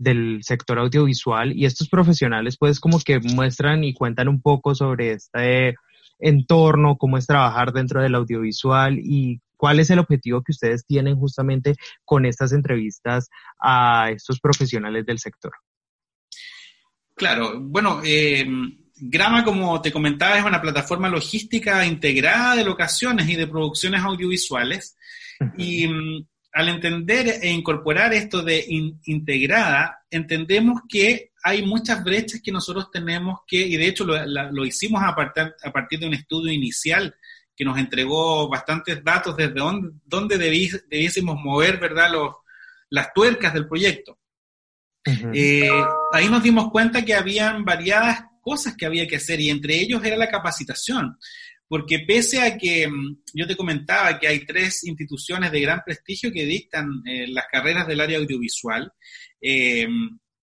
del 0.00 0.40
sector 0.42 0.78
audiovisual 0.78 1.52
y 1.52 1.66
estos 1.66 1.90
profesionales 1.90 2.56
pues 2.58 2.80
como 2.80 2.98
que 3.00 3.20
muestran 3.20 3.84
y 3.84 3.92
cuentan 3.92 4.28
un 4.28 4.40
poco 4.40 4.74
sobre 4.74 5.12
este 5.12 5.74
entorno, 6.18 6.96
cómo 6.96 7.18
es 7.18 7.26
trabajar 7.26 7.72
dentro 7.72 8.02
del 8.02 8.14
audiovisual 8.14 8.98
y 8.98 9.40
cuál 9.58 9.78
es 9.78 9.90
el 9.90 9.98
objetivo 9.98 10.42
que 10.42 10.52
ustedes 10.52 10.86
tienen 10.86 11.16
justamente 11.16 11.74
con 12.06 12.24
estas 12.24 12.52
entrevistas 12.52 13.28
a 13.60 14.10
estos 14.10 14.40
profesionales 14.40 15.04
del 15.04 15.18
sector. 15.18 15.52
Claro, 17.14 17.60
bueno, 17.60 18.00
eh, 18.02 18.46
Grama, 18.96 19.44
como 19.44 19.82
te 19.82 19.92
comentaba, 19.92 20.38
es 20.38 20.44
una 20.44 20.62
plataforma 20.62 21.10
logística 21.10 21.84
integrada 21.84 22.56
de 22.56 22.64
locaciones 22.64 23.28
y 23.28 23.36
de 23.36 23.46
producciones 23.46 24.00
audiovisuales. 24.00 24.96
Y 25.58 25.88
mm, 25.88 26.26
al 26.52 26.68
entender 26.68 27.38
e 27.42 27.50
incorporar 27.50 28.12
esto 28.12 28.42
de 28.42 28.64
integrada, 29.04 30.04
entendemos 30.10 30.82
que 30.88 31.32
hay 31.42 31.64
muchas 31.64 32.02
brechas 32.02 32.40
que 32.42 32.52
nosotros 32.52 32.90
tenemos 32.90 33.40
que, 33.46 33.58
y 33.58 33.76
de 33.76 33.86
hecho 33.86 34.04
lo, 34.04 34.64
hicimos 34.64 35.02
a, 35.02 35.08
a, 35.08 35.72
partir 35.72 35.98
de 35.98 36.06
un 36.06 36.14
estudio 36.14 36.52
inicial 36.52 37.14
que 37.56 37.64
nos 37.64 37.78
entregó 37.78 38.48
bastantes 38.48 39.02
datos 39.04 39.36
desde 39.36 39.54
dónde, 39.54 39.90
dónde 40.04 40.38
debiésemos 40.38 41.36
mover 41.42 41.78
¿verdad? 41.78 42.10
Los, 42.12 42.34
las 42.90 43.12
tuercas 43.12 43.54
del 43.54 43.68
proyecto. 43.68 44.18
Eh, 45.32 45.70
ahí 46.12 46.28
nos 46.28 46.42
dimos 46.42 46.70
cuenta 46.70 47.04
que 47.04 47.14
habían 47.14 47.64
variadas 47.64 48.24
cosas 48.42 48.76
que 48.76 48.86
había 48.86 49.06
que 49.06 49.16
hacer 49.16 49.40
y 49.40 49.50
entre 49.50 49.76
ellos 49.76 50.04
era 50.04 50.16
la 50.16 50.28
capacitación. 50.28 51.16
Porque 51.70 52.00
pese 52.00 52.42
a 52.42 52.58
que 52.58 52.88
mm, 52.88 53.22
yo 53.32 53.46
te 53.46 53.56
comentaba 53.56 54.18
que 54.18 54.26
hay 54.26 54.44
tres 54.44 54.82
instituciones 54.82 55.52
de 55.52 55.60
gran 55.60 55.82
prestigio 55.86 56.32
que 56.32 56.44
dictan 56.44 56.88
eh, 57.06 57.28
las 57.28 57.44
carreras 57.50 57.86
del 57.86 58.00
área 58.00 58.18
audiovisual, 58.18 58.92
eh, 59.40 59.86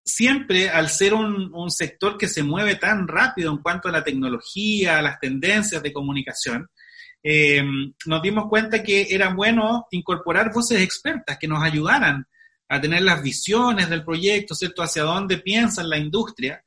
siempre 0.02 0.70
al 0.70 0.88
ser 0.88 1.12
un, 1.12 1.54
un, 1.54 1.70
sector 1.70 2.16
que 2.16 2.28
se 2.28 2.42
mueve 2.42 2.76
tan 2.76 3.06
rápido 3.06 3.52
en 3.52 3.58
cuanto 3.58 3.88
a 3.88 3.92
la 3.92 4.02
tecnología, 4.02 4.98
a 4.98 5.02
las 5.02 5.20
tendencias 5.20 5.82
de 5.82 5.92
comunicación, 5.92 6.66
eh, 7.22 7.62
nos 8.06 8.22
dimos 8.22 8.46
cuenta 8.48 8.82
que 8.82 9.08
era 9.10 9.34
bueno 9.34 9.86
incorporar 9.90 10.50
voces 10.50 10.80
expertas 10.80 11.36
que 11.38 11.48
nos 11.48 11.62
ayudaran 11.62 12.26
a 12.68 12.80
tener 12.80 13.02
las 13.02 13.22
visiones 13.22 13.90
del 13.90 14.04
proyecto, 14.04 14.54
¿cierto? 14.54 14.82
Hacia 14.82 15.02
dónde 15.02 15.38
piensa 15.38 15.82
la 15.82 15.98
industria. 15.98 16.64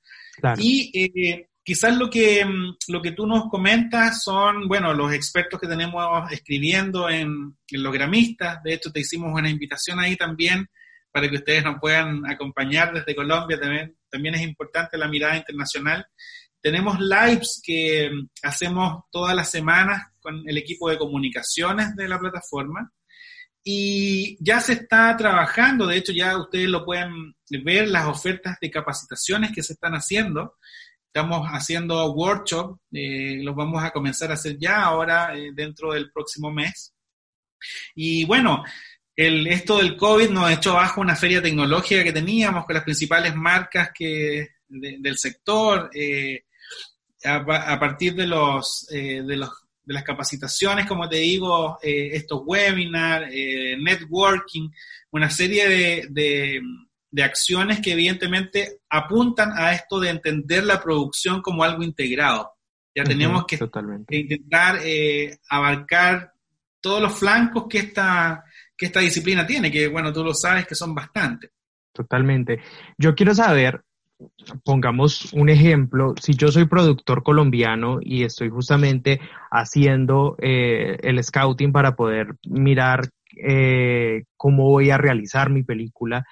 Y 0.57 0.91
eh, 0.93 1.49
quizás 1.63 1.95
lo 1.95 2.09
que, 2.09 2.45
lo 2.87 3.01
que 3.01 3.11
tú 3.11 3.25
nos 3.25 3.49
comentas 3.49 4.23
son, 4.23 4.67
bueno, 4.67 4.93
los 4.93 5.13
expertos 5.13 5.59
que 5.59 5.67
tenemos 5.67 6.31
escribiendo 6.31 7.09
en, 7.09 7.57
en 7.67 7.83
los 7.83 7.93
gramistas. 7.93 8.61
De 8.63 8.73
hecho, 8.73 8.91
te 8.91 9.01
hicimos 9.01 9.31
una 9.33 9.49
invitación 9.49 9.99
ahí 9.99 10.15
también 10.15 10.67
para 11.11 11.29
que 11.29 11.37
ustedes 11.37 11.63
nos 11.63 11.79
puedan 11.79 12.25
acompañar 12.29 12.93
desde 12.93 13.15
Colombia. 13.15 13.59
También, 13.59 13.95
también 14.09 14.35
es 14.35 14.41
importante 14.41 14.97
la 14.97 15.07
mirada 15.07 15.37
internacional. 15.37 16.05
Tenemos 16.61 16.99
lives 16.99 17.61
que 17.63 18.11
hacemos 18.43 19.03
todas 19.11 19.35
las 19.35 19.49
semanas 19.49 20.07
con 20.19 20.43
el 20.47 20.57
equipo 20.57 20.89
de 20.89 20.97
comunicaciones 20.97 21.95
de 21.95 22.07
la 22.07 22.19
plataforma 22.19 22.91
y 23.63 24.43
ya 24.43 24.59
se 24.59 24.73
está 24.73 25.15
trabajando, 25.15 25.85
de 25.85 25.97
hecho 25.97 26.11
ya 26.11 26.35
ustedes 26.37 26.67
lo 26.67 26.83
pueden 26.83 27.35
ver, 27.63 27.87
las 27.89 28.07
ofertas 28.07 28.57
de 28.59 28.71
capacitaciones 28.71 29.51
que 29.51 29.61
se 29.61 29.73
están 29.73 29.93
haciendo. 29.93 30.55
Estamos 31.13 31.45
haciendo 31.49 32.09
workshops, 32.13 32.79
eh, 32.93 33.41
los 33.43 33.53
vamos 33.53 33.83
a 33.83 33.91
comenzar 33.91 34.31
a 34.31 34.35
hacer 34.35 34.57
ya 34.57 34.81
ahora 34.81 35.35
eh, 35.35 35.51
dentro 35.53 35.91
del 35.91 36.09
próximo 36.09 36.49
mes. 36.49 36.93
Y 37.93 38.23
bueno, 38.23 38.63
el, 39.13 39.45
esto 39.47 39.79
del 39.79 39.97
COVID 39.97 40.29
nos 40.29 40.45
ha 40.45 40.53
hecho 40.53 40.73
bajo 40.75 41.01
una 41.01 41.17
feria 41.17 41.41
tecnológica 41.41 42.01
que 42.01 42.13
teníamos 42.13 42.65
con 42.65 42.75
las 42.75 42.85
principales 42.85 43.35
marcas 43.35 43.89
que, 43.93 44.51
del 44.69 45.17
sector. 45.17 45.89
Eh, 45.93 46.45
a, 47.25 47.77
partir 47.77 48.15
de 48.15 48.27
los, 48.27 48.87
de 48.89 49.35
los 49.35 49.49
de 49.83 49.93
las 49.93 50.03
capacitaciones, 50.03 50.85
como 50.85 51.09
te 51.09 51.17
digo, 51.17 51.77
estos 51.81 52.41
webinars, 52.45 53.29
networking, 53.79 54.69
una 55.11 55.29
serie 55.29 56.07
de, 56.07 56.61
acciones 57.17 57.81
que 57.81 57.93
evidentemente 57.93 58.79
apuntan 58.89 59.51
a 59.55 59.73
esto 59.73 59.99
de 59.99 60.09
entender 60.09 60.63
la 60.63 60.81
producción 60.81 61.41
como 61.41 61.63
algo 61.63 61.83
integrado. 61.83 62.51
Ya 62.95 63.03
tenemos 63.03 63.45
que, 63.45 63.57
intentar 64.09 64.79
eh, 64.83 65.37
abarcar 65.49 66.33
todos 66.81 67.01
los 67.01 67.17
flancos 67.17 67.65
que 67.69 67.79
esta, 67.79 68.43
que 68.75 68.87
esta 68.87 68.99
disciplina 68.99 69.45
tiene, 69.45 69.71
que 69.71 69.87
bueno, 69.87 70.11
tú 70.11 70.23
lo 70.23 70.33
sabes 70.33 70.67
que 70.67 70.75
son 70.75 70.93
bastantes. 70.93 71.51
Totalmente. 71.93 72.59
Yo 72.97 73.15
quiero 73.15 73.33
saber, 73.33 73.81
pongamos 74.63 75.31
un 75.33 75.49
ejemplo, 75.49 76.13
si 76.21 76.33
yo 76.33 76.49
soy 76.49 76.65
productor 76.65 77.23
colombiano 77.23 77.99
y 78.01 78.23
estoy 78.23 78.49
justamente 78.49 79.21
haciendo 79.49 80.35
eh, 80.41 80.97
el 81.01 81.23
scouting 81.23 81.71
para 81.71 81.95
poder 81.95 82.35
mirar 82.47 83.09
eh, 83.37 84.23
cómo 84.35 84.63
voy 84.69 84.89
a 84.89 84.97
realizar 84.97 85.49
mi 85.49 85.63
película, 85.63 86.25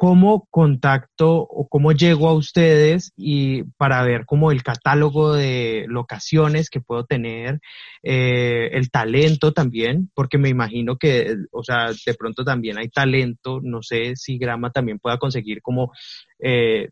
¿cómo 0.00 0.46
contacto 0.52 1.40
o 1.40 1.66
cómo 1.68 1.90
llego 1.90 2.28
a 2.28 2.32
ustedes 2.32 3.12
y 3.16 3.64
para 3.78 4.00
ver 4.04 4.26
como 4.26 4.52
el 4.52 4.62
catálogo 4.62 5.34
de 5.34 5.86
locaciones 5.88 6.70
que 6.70 6.80
puedo 6.80 7.04
tener, 7.04 7.58
eh, 8.04 8.70
el 8.74 8.92
talento 8.92 9.52
también, 9.52 10.08
porque 10.14 10.38
me 10.38 10.50
imagino 10.50 10.98
que, 10.98 11.34
o 11.50 11.64
sea, 11.64 11.88
de 11.88 12.14
pronto 12.14 12.44
también 12.44 12.78
hay 12.78 12.90
talento, 12.90 13.58
no 13.60 13.82
sé 13.82 14.14
si 14.14 14.38
Grama 14.38 14.70
también 14.70 15.00
pueda 15.00 15.18
conseguir 15.18 15.62
como 15.62 15.90
eh, 16.38 16.90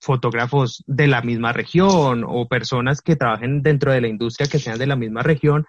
fotógrafos 0.00 0.84
de 0.86 1.08
la 1.08 1.22
misma 1.22 1.52
región 1.52 2.24
o 2.24 2.46
personas 2.46 3.00
que 3.00 3.16
trabajen 3.16 3.62
dentro 3.62 3.90
de 3.90 4.02
la 4.02 4.06
industria 4.06 4.48
que 4.48 4.60
sean 4.60 4.78
de 4.78 4.86
la 4.86 4.94
misma 4.94 5.24
región 5.24 5.66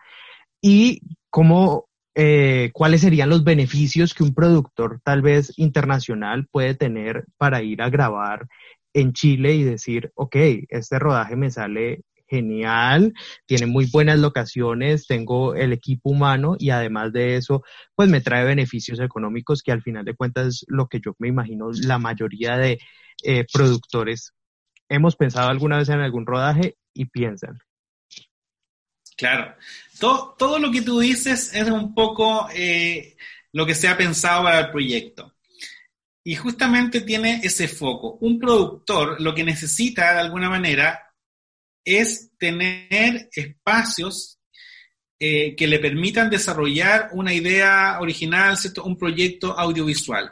y 0.61 1.01
cómo 1.31 1.86
eh, 2.19 2.71
cuáles 2.73 3.01
serían 3.01 3.29
los 3.29 3.43
beneficios 3.43 4.15
que 4.15 4.23
un 4.23 4.33
productor 4.33 4.99
tal 5.03 5.21
vez 5.21 5.53
internacional 5.57 6.47
puede 6.47 6.73
tener 6.73 7.25
para 7.37 7.61
ir 7.61 7.83
a 7.83 7.91
grabar 7.91 8.47
en 8.91 9.13
Chile 9.13 9.53
y 9.53 9.63
decir, 9.63 10.11
ok, 10.15 10.35
este 10.69 10.97
rodaje 10.97 11.35
me 11.35 11.51
sale 11.51 12.01
genial, 12.27 13.13
tiene 13.45 13.67
muy 13.67 13.85
buenas 13.91 14.17
locaciones, 14.17 15.05
tengo 15.05 15.53
el 15.53 15.73
equipo 15.73 16.09
humano 16.09 16.55
y 16.57 16.71
además 16.71 17.13
de 17.13 17.35
eso, 17.35 17.61
pues 17.93 18.09
me 18.09 18.21
trae 18.21 18.45
beneficios 18.45 18.99
económicos 18.99 19.61
que 19.61 19.71
al 19.71 19.83
final 19.83 20.03
de 20.03 20.15
cuentas 20.15 20.47
es 20.47 20.65
lo 20.69 20.87
que 20.87 20.99
yo 20.99 21.13
me 21.19 21.27
imagino 21.27 21.69
la 21.71 21.99
mayoría 21.99 22.57
de 22.57 22.79
eh, 23.23 23.45
productores. 23.53 24.33
Hemos 24.89 25.15
pensado 25.15 25.49
alguna 25.49 25.77
vez 25.77 25.89
en 25.89 25.99
algún 25.99 26.25
rodaje 26.25 26.77
y 26.95 27.05
piensan, 27.05 27.59
Claro. 29.17 29.55
Todo, 29.99 30.35
todo 30.37 30.59
lo 30.59 30.71
que 30.71 30.83
tú 30.83 30.99
dices 30.99 31.51
es 31.53 31.67
un 31.69 31.93
poco 31.93 32.47
eh, 32.53 33.17
lo 33.51 33.65
que 33.65 33.75
se 33.75 33.87
ha 33.87 33.97
pensado 33.97 34.43
para 34.43 34.59
el 34.59 34.71
proyecto. 34.71 35.35
Y 36.23 36.35
justamente 36.35 37.01
tiene 37.01 37.41
ese 37.43 37.67
foco. 37.67 38.17
Un 38.21 38.39
productor 38.39 39.19
lo 39.19 39.33
que 39.33 39.43
necesita 39.43 40.13
de 40.13 40.19
alguna 40.19 40.49
manera 40.49 41.01
es 41.83 42.31
tener 42.37 43.29
espacios 43.31 44.37
eh, 45.19 45.55
que 45.55 45.65
le 45.65 45.79
permitan 45.79 46.29
desarrollar 46.29 47.09
una 47.13 47.33
idea 47.33 47.97
original, 47.99 48.55
un 48.83 48.97
proyecto 48.97 49.57
audiovisual. 49.57 50.31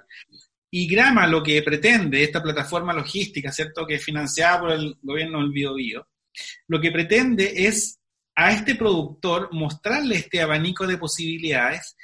Y 0.69 0.87
Grama 0.87 1.25
lo 1.25 1.41
que 1.41 1.63
pretende, 1.63 2.21
esta 2.21 2.43
plataforma 2.43 2.93
logística, 2.93 3.51
¿cierto? 3.51 3.87
que 3.87 3.95
es 3.95 4.03
financiada 4.03 4.59
por 4.59 4.71
el 4.73 4.97
gobierno 5.01 5.39
del 5.39 5.51
Bio, 5.51 6.07
lo 6.67 6.81
que 6.81 6.91
pretende 6.91 7.65
es 7.65 7.99
a 8.35 8.51
este 8.51 8.75
productor 8.75 9.49
mostrarle 9.51 10.17
este 10.17 10.41
abanico 10.41 10.85
de 10.85 10.97
posibilidades 10.97 11.95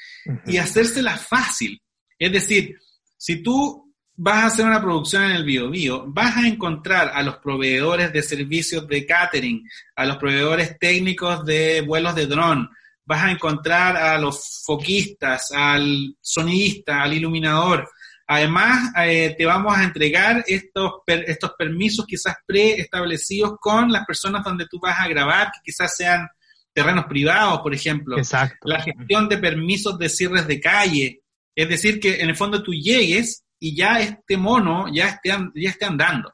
y 0.45 0.57
hacérsela 0.57 1.17
fácil. 1.17 1.81
Es 2.17 2.31
decir, 2.31 2.77
si 3.17 3.43
tú 3.43 3.93
vas 4.15 4.43
a 4.43 4.45
hacer 4.45 4.65
una 4.65 4.81
producción 4.81 5.23
en 5.23 5.31
el 5.31 5.43
BioBio, 5.43 6.05
vas 6.07 6.38
a 6.38 6.47
encontrar 6.47 7.11
a 7.13 7.23
los 7.23 7.38
proveedores 7.38 8.13
de 8.13 8.21
servicios 8.21 8.88
de 8.88 9.05
catering, 9.05 9.67
a 9.95 10.05
los 10.05 10.17
proveedores 10.17 10.77
técnicos 10.79 11.43
de 11.45 11.81
vuelos 11.81 12.15
de 12.15 12.27
dron, 12.27 12.69
vas 13.05 13.23
a 13.23 13.31
encontrar 13.31 13.97
a 13.97 14.17
los 14.17 14.61
foquistas, 14.65 15.51
al 15.51 16.15
sonidista, 16.21 17.01
al 17.01 17.13
iluminador, 17.13 17.89
Además, 18.33 18.93
eh, 18.95 19.35
te 19.38 19.45
vamos 19.45 19.77
a 19.77 19.83
entregar 19.83 20.41
estos, 20.47 21.01
estos 21.05 21.51
permisos 21.57 22.05
quizás 22.05 22.38
preestablecidos 22.45 23.57
con 23.59 23.91
las 23.91 24.05
personas 24.05 24.41
donde 24.41 24.67
tú 24.67 24.79
vas 24.81 24.97
a 25.01 25.09
grabar, 25.09 25.47
que 25.47 25.59
quizás 25.65 25.97
sean 25.97 26.29
terrenos 26.73 27.07
privados, 27.07 27.59
por 27.59 27.73
ejemplo. 27.73 28.17
Exacto. 28.17 28.69
La 28.69 28.81
gestión 28.81 29.27
de 29.27 29.38
permisos 29.38 30.00
de 30.00 30.07
cierres 30.07 30.47
de 30.47 30.61
calle. 30.61 31.23
Es 31.53 31.67
decir, 31.67 32.00
que 32.00 32.21
en 32.21 32.29
el 32.29 32.38
fondo 32.38 32.63
tú 32.63 32.71
llegues 32.71 33.43
y 33.59 33.75
ya 33.75 34.00
este 34.00 34.38
mono 34.38 34.85
ya 34.93 35.09
esté, 35.09 35.31
ya 35.55 35.69
esté 35.69 35.83
andando. 35.83 36.33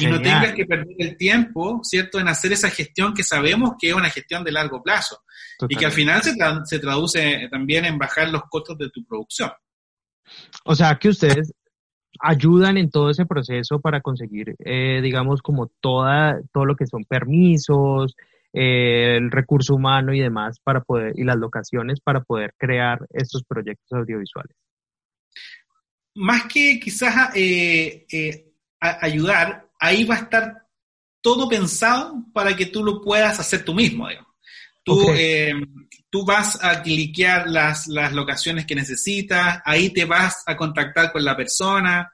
Y 0.00 0.06
no 0.06 0.20
tengas 0.20 0.54
que 0.54 0.66
perder 0.66 0.96
el 0.98 1.16
tiempo, 1.16 1.82
¿cierto?, 1.84 2.18
en 2.18 2.26
hacer 2.26 2.52
esa 2.52 2.68
gestión 2.68 3.14
que 3.14 3.22
sabemos 3.22 3.74
que 3.80 3.90
es 3.90 3.94
una 3.94 4.10
gestión 4.10 4.42
de 4.42 4.50
largo 4.50 4.82
plazo. 4.82 5.22
Y 5.68 5.76
que 5.76 5.86
al 5.86 5.92
final 5.92 6.20
se, 6.20 6.34
se 6.64 6.78
traduce 6.80 7.46
también 7.48 7.84
en 7.84 7.96
bajar 7.96 8.28
los 8.28 8.42
costos 8.50 8.76
de 8.76 8.90
tu 8.90 9.04
producción. 9.04 9.52
O 10.64 10.74
sea 10.74 10.96
que 10.96 11.08
ustedes 11.08 11.52
ayudan 12.20 12.76
en 12.76 12.90
todo 12.90 13.10
ese 13.10 13.26
proceso 13.26 13.80
para 13.80 14.00
conseguir, 14.00 14.54
eh, 14.58 15.00
digamos, 15.02 15.42
como 15.42 15.68
toda, 15.80 16.40
todo 16.52 16.64
lo 16.64 16.76
que 16.76 16.86
son 16.86 17.04
permisos, 17.04 18.14
eh, 18.52 19.16
el 19.16 19.30
recurso 19.30 19.74
humano 19.74 20.12
y 20.12 20.20
demás 20.20 20.58
para 20.62 20.82
poder, 20.82 21.14
y 21.16 21.24
las 21.24 21.36
locaciones 21.36 22.00
para 22.00 22.22
poder 22.22 22.54
crear 22.58 23.06
estos 23.10 23.44
proyectos 23.44 23.98
audiovisuales. 23.98 24.56
Más 26.14 26.44
que 26.44 26.78
quizás 26.78 27.30
eh, 27.34 28.06
ayudar, 28.78 29.68
ahí 29.80 30.04
va 30.04 30.16
a 30.16 30.18
estar 30.18 30.66
todo 31.22 31.48
pensado 31.48 32.24
para 32.34 32.54
que 32.54 32.66
tú 32.66 32.84
lo 32.84 33.00
puedas 33.00 33.40
hacer 33.40 33.64
tú 33.64 33.72
mismo, 33.72 34.08
digamos. 34.08 34.31
Tú, 34.84 35.06
tú 36.10 36.26
vas 36.26 36.62
a 36.62 36.82
cliquear 36.82 37.48
las, 37.48 37.86
las, 37.86 38.12
locaciones 38.12 38.66
que 38.66 38.74
necesitas, 38.74 39.62
ahí 39.64 39.90
te 39.90 40.04
vas 40.04 40.42
a 40.46 40.56
contactar 40.56 41.10
con 41.10 41.24
la 41.24 41.36
persona, 41.36 42.12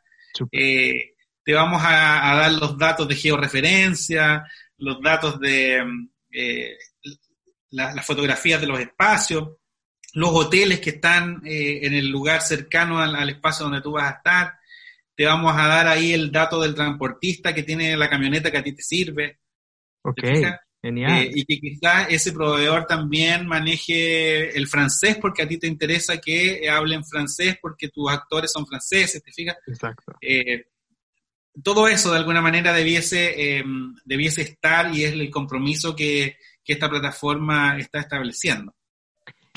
eh, 0.52 1.14
te 1.42 1.52
vamos 1.54 1.82
a, 1.84 2.36
dar 2.36 2.52
los 2.52 2.78
datos 2.78 3.08
de 3.08 3.16
georreferencia, 3.16 4.44
los 4.76 5.00
datos 5.02 5.40
de 5.40 5.82
eh, 6.30 6.76
las 7.70 8.06
fotografías 8.06 8.60
de 8.60 8.66
los 8.66 8.78
espacios, 8.78 9.56
los 10.12 10.30
hoteles 10.30 10.78
que 10.80 10.90
están 10.90 11.42
eh, 11.44 11.80
en 11.82 11.94
el 11.94 12.08
lugar 12.08 12.40
cercano 12.40 13.00
al, 13.00 13.28
espacio 13.28 13.64
donde 13.64 13.82
tú 13.82 13.92
vas 13.92 14.12
a 14.12 14.16
estar. 14.18 14.54
te 15.16 15.24
vamos 15.26 15.54
a 15.56 15.66
dar 15.66 15.88
ahí 15.88 16.12
el 16.12 16.30
dato 16.30 16.60
del 16.60 16.74
transportista 16.74 17.52
que 17.52 17.64
tiene 17.64 17.96
la 17.96 18.08
camioneta 18.08 18.50
que 18.50 18.58
a 18.58 18.62
ti 18.62 18.74
te 18.74 18.82
sirve. 18.82 19.40
Eh, 20.80 21.30
y 21.34 21.44
que 21.44 21.58
quizás 21.58 22.06
ese 22.08 22.32
proveedor 22.32 22.86
también 22.86 23.46
maneje 23.48 24.56
el 24.56 24.68
francés 24.68 25.18
porque 25.20 25.42
a 25.42 25.48
ti 25.48 25.58
te 25.58 25.66
interesa 25.66 26.18
que 26.18 26.68
hablen 26.70 27.04
francés 27.04 27.58
porque 27.60 27.88
tus 27.88 28.08
actores 28.08 28.52
son 28.52 28.64
franceses, 28.64 29.22
¿te 29.22 29.32
fijas? 29.32 29.56
Exacto. 29.66 30.14
Eh, 30.20 30.66
todo 31.64 31.88
eso 31.88 32.12
de 32.12 32.18
alguna 32.18 32.40
manera 32.40 32.72
debiese, 32.72 33.58
em, 33.58 33.92
debiese 34.04 34.42
estar 34.42 34.94
y 34.94 35.02
es 35.02 35.12
el 35.12 35.30
compromiso 35.30 35.96
que, 35.96 36.36
que 36.62 36.74
esta 36.74 36.88
plataforma 36.88 37.76
está 37.76 37.98
estableciendo. 37.98 38.72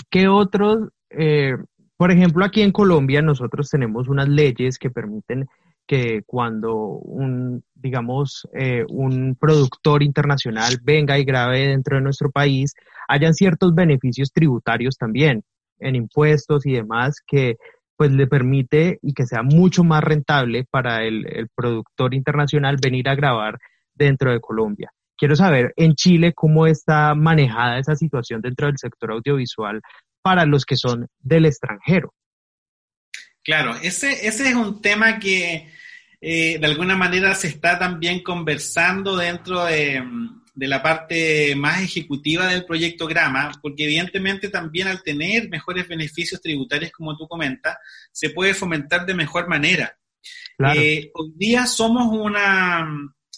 ¿Qué 0.10 0.28
otros, 0.28 0.90
eh, 1.12 1.54
por 1.98 2.12
ejemplo, 2.12 2.44
aquí 2.44 2.64
en 2.64 2.72
Colombia 2.72 3.22
nosotros 3.22 3.70
tenemos 3.70 4.08
unas 4.08 4.28
leyes 4.28 4.80
que 4.80 4.90
permiten 4.90 5.48
que 5.92 6.22
cuando 6.26 6.74
un, 6.74 7.66
digamos, 7.76 8.48
eh, 8.54 8.86
un 8.88 9.36
productor 9.36 10.04
internacional 10.04 10.78
venga 10.82 11.20
y 11.20 11.26
grabe 11.26 11.68
dentro 11.68 11.98
de 11.98 12.02
nuestro 12.02 12.32
país, 12.32 12.76
hayan 13.10 13.34
ciertos 13.34 13.76
beneficios 13.76 14.32
tributarios 14.32 14.96
también 14.98 15.44
en 15.80 15.98
impuestos 15.98 16.66
y 16.66 16.72
demás 16.72 17.18
que 17.28 17.58
pues 17.98 18.10
le 18.14 18.26
permite 18.26 19.00
y 19.02 19.14
que 19.14 19.26
sea 19.26 19.44
mucho 19.44 19.84
más 19.84 20.02
rentable 20.02 20.64
para 20.72 21.04
el, 21.04 21.26
el 21.28 21.50
productor 21.54 22.14
internacional 22.14 22.78
venir 22.82 23.10
a 23.10 23.16
grabar 23.16 23.60
dentro 23.94 24.32
de 24.32 24.40
Colombia. 24.40 24.94
Quiero 25.18 25.36
saber 25.36 25.74
en 25.76 25.96
Chile 25.96 26.32
cómo 26.34 26.68
está 26.68 27.16
manejada 27.16 27.80
esa 27.80 27.98
situación 27.98 28.40
dentro 28.40 28.68
del 28.68 28.78
sector 28.78 29.12
audiovisual 29.12 29.82
para 30.22 30.46
los 30.46 30.64
que 30.64 30.78
son 30.78 31.08
del 31.20 31.48
extranjero. 31.48 32.14
Claro, 33.44 33.76
ese, 33.84 34.26
ese 34.26 34.50
es 34.50 34.56
un 34.56 34.82
tema 34.82 35.20
que 35.20 35.68
eh, 36.22 36.60
de 36.60 36.66
alguna 36.66 36.96
manera 36.96 37.34
se 37.36 37.48
está 37.48 37.80
también 37.80 38.22
conversando 38.22 39.18
dentro 39.18 39.66
de, 39.66 40.04
de, 40.54 40.68
la 40.68 40.82
parte 40.84 41.56
más 41.56 41.82
ejecutiva 41.82 42.48
del 42.48 42.66
proyecto 42.66 43.08
Grama, 43.08 43.52
porque 43.62 43.86
evidentemente 43.86 44.50
también 44.50 44.88
al 44.88 45.02
tener 45.02 45.50
mejores 45.50 45.88
beneficios 45.88 46.40
tributarios, 46.40 46.92
como 46.92 47.18
tú 47.18 47.28
comentas, 47.28 47.76
se 48.12 48.30
puede 48.30 48.54
fomentar 48.54 49.06
de 49.06 49.16
mejor 49.16 49.48
manera. 49.48 49.98
Eh, 50.76 51.10
hoy 51.16 51.34
día 51.36 51.66
somos 51.66 52.08
una, 52.12 52.88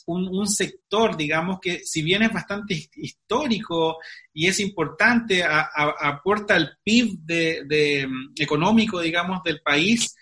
un, 0.06 0.48
sector, 0.48 1.16
digamos, 1.16 1.60
que 1.62 1.80
si 1.80 2.02
bien 2.02 2.24
es 2.24 2.34
bastante 2.34 2.90
histórico 2.96 3.98
y 4.34 4.48
es 4.48 4.60
importante, 4.60 5.44
aporta 5.44 6.56
al 6.56 6.78
PIB 6.84 7.20
de, 7.20 8.08
económico, 8.38 9.00
digamos, 9.00 9.42
del 9.44 9.62
país, 9.62 10.16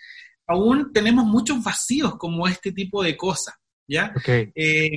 aún 0.46 0.92
tenemos 0.92 1.24
muchos 1.24 1.62
vacíos 1.62 2.16
como 2.16 2.46
este 2.48 2.72
tipo 2.72 3.02
de 3.02 3.16
cosas, 3.16 3.54
¿ya? 3.86 4.12
Eh, 4.26 4.90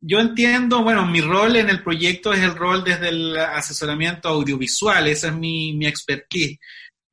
yo 0.00 0.20
entiendo, 0.20 0.82
bueno, 0.82 1.06
mi 1.06 1.20
rol 1.20 1.56
en 1.56 1.70
el 1.70 1.82
proyecto 1.82 2.32
es 2.32 2.40
el 2.40 2.54
rol 2.54 2.84
desde 2.84 3.08
el 3.08 3.36
asesoramiento 3.36 4.28
audiovisual, 4.28 5.06
esa 5.08 5.28
es 5.28 5.34
mi, 5.34 5.74
mi 5.74 5.86
expertise 5.86 6.58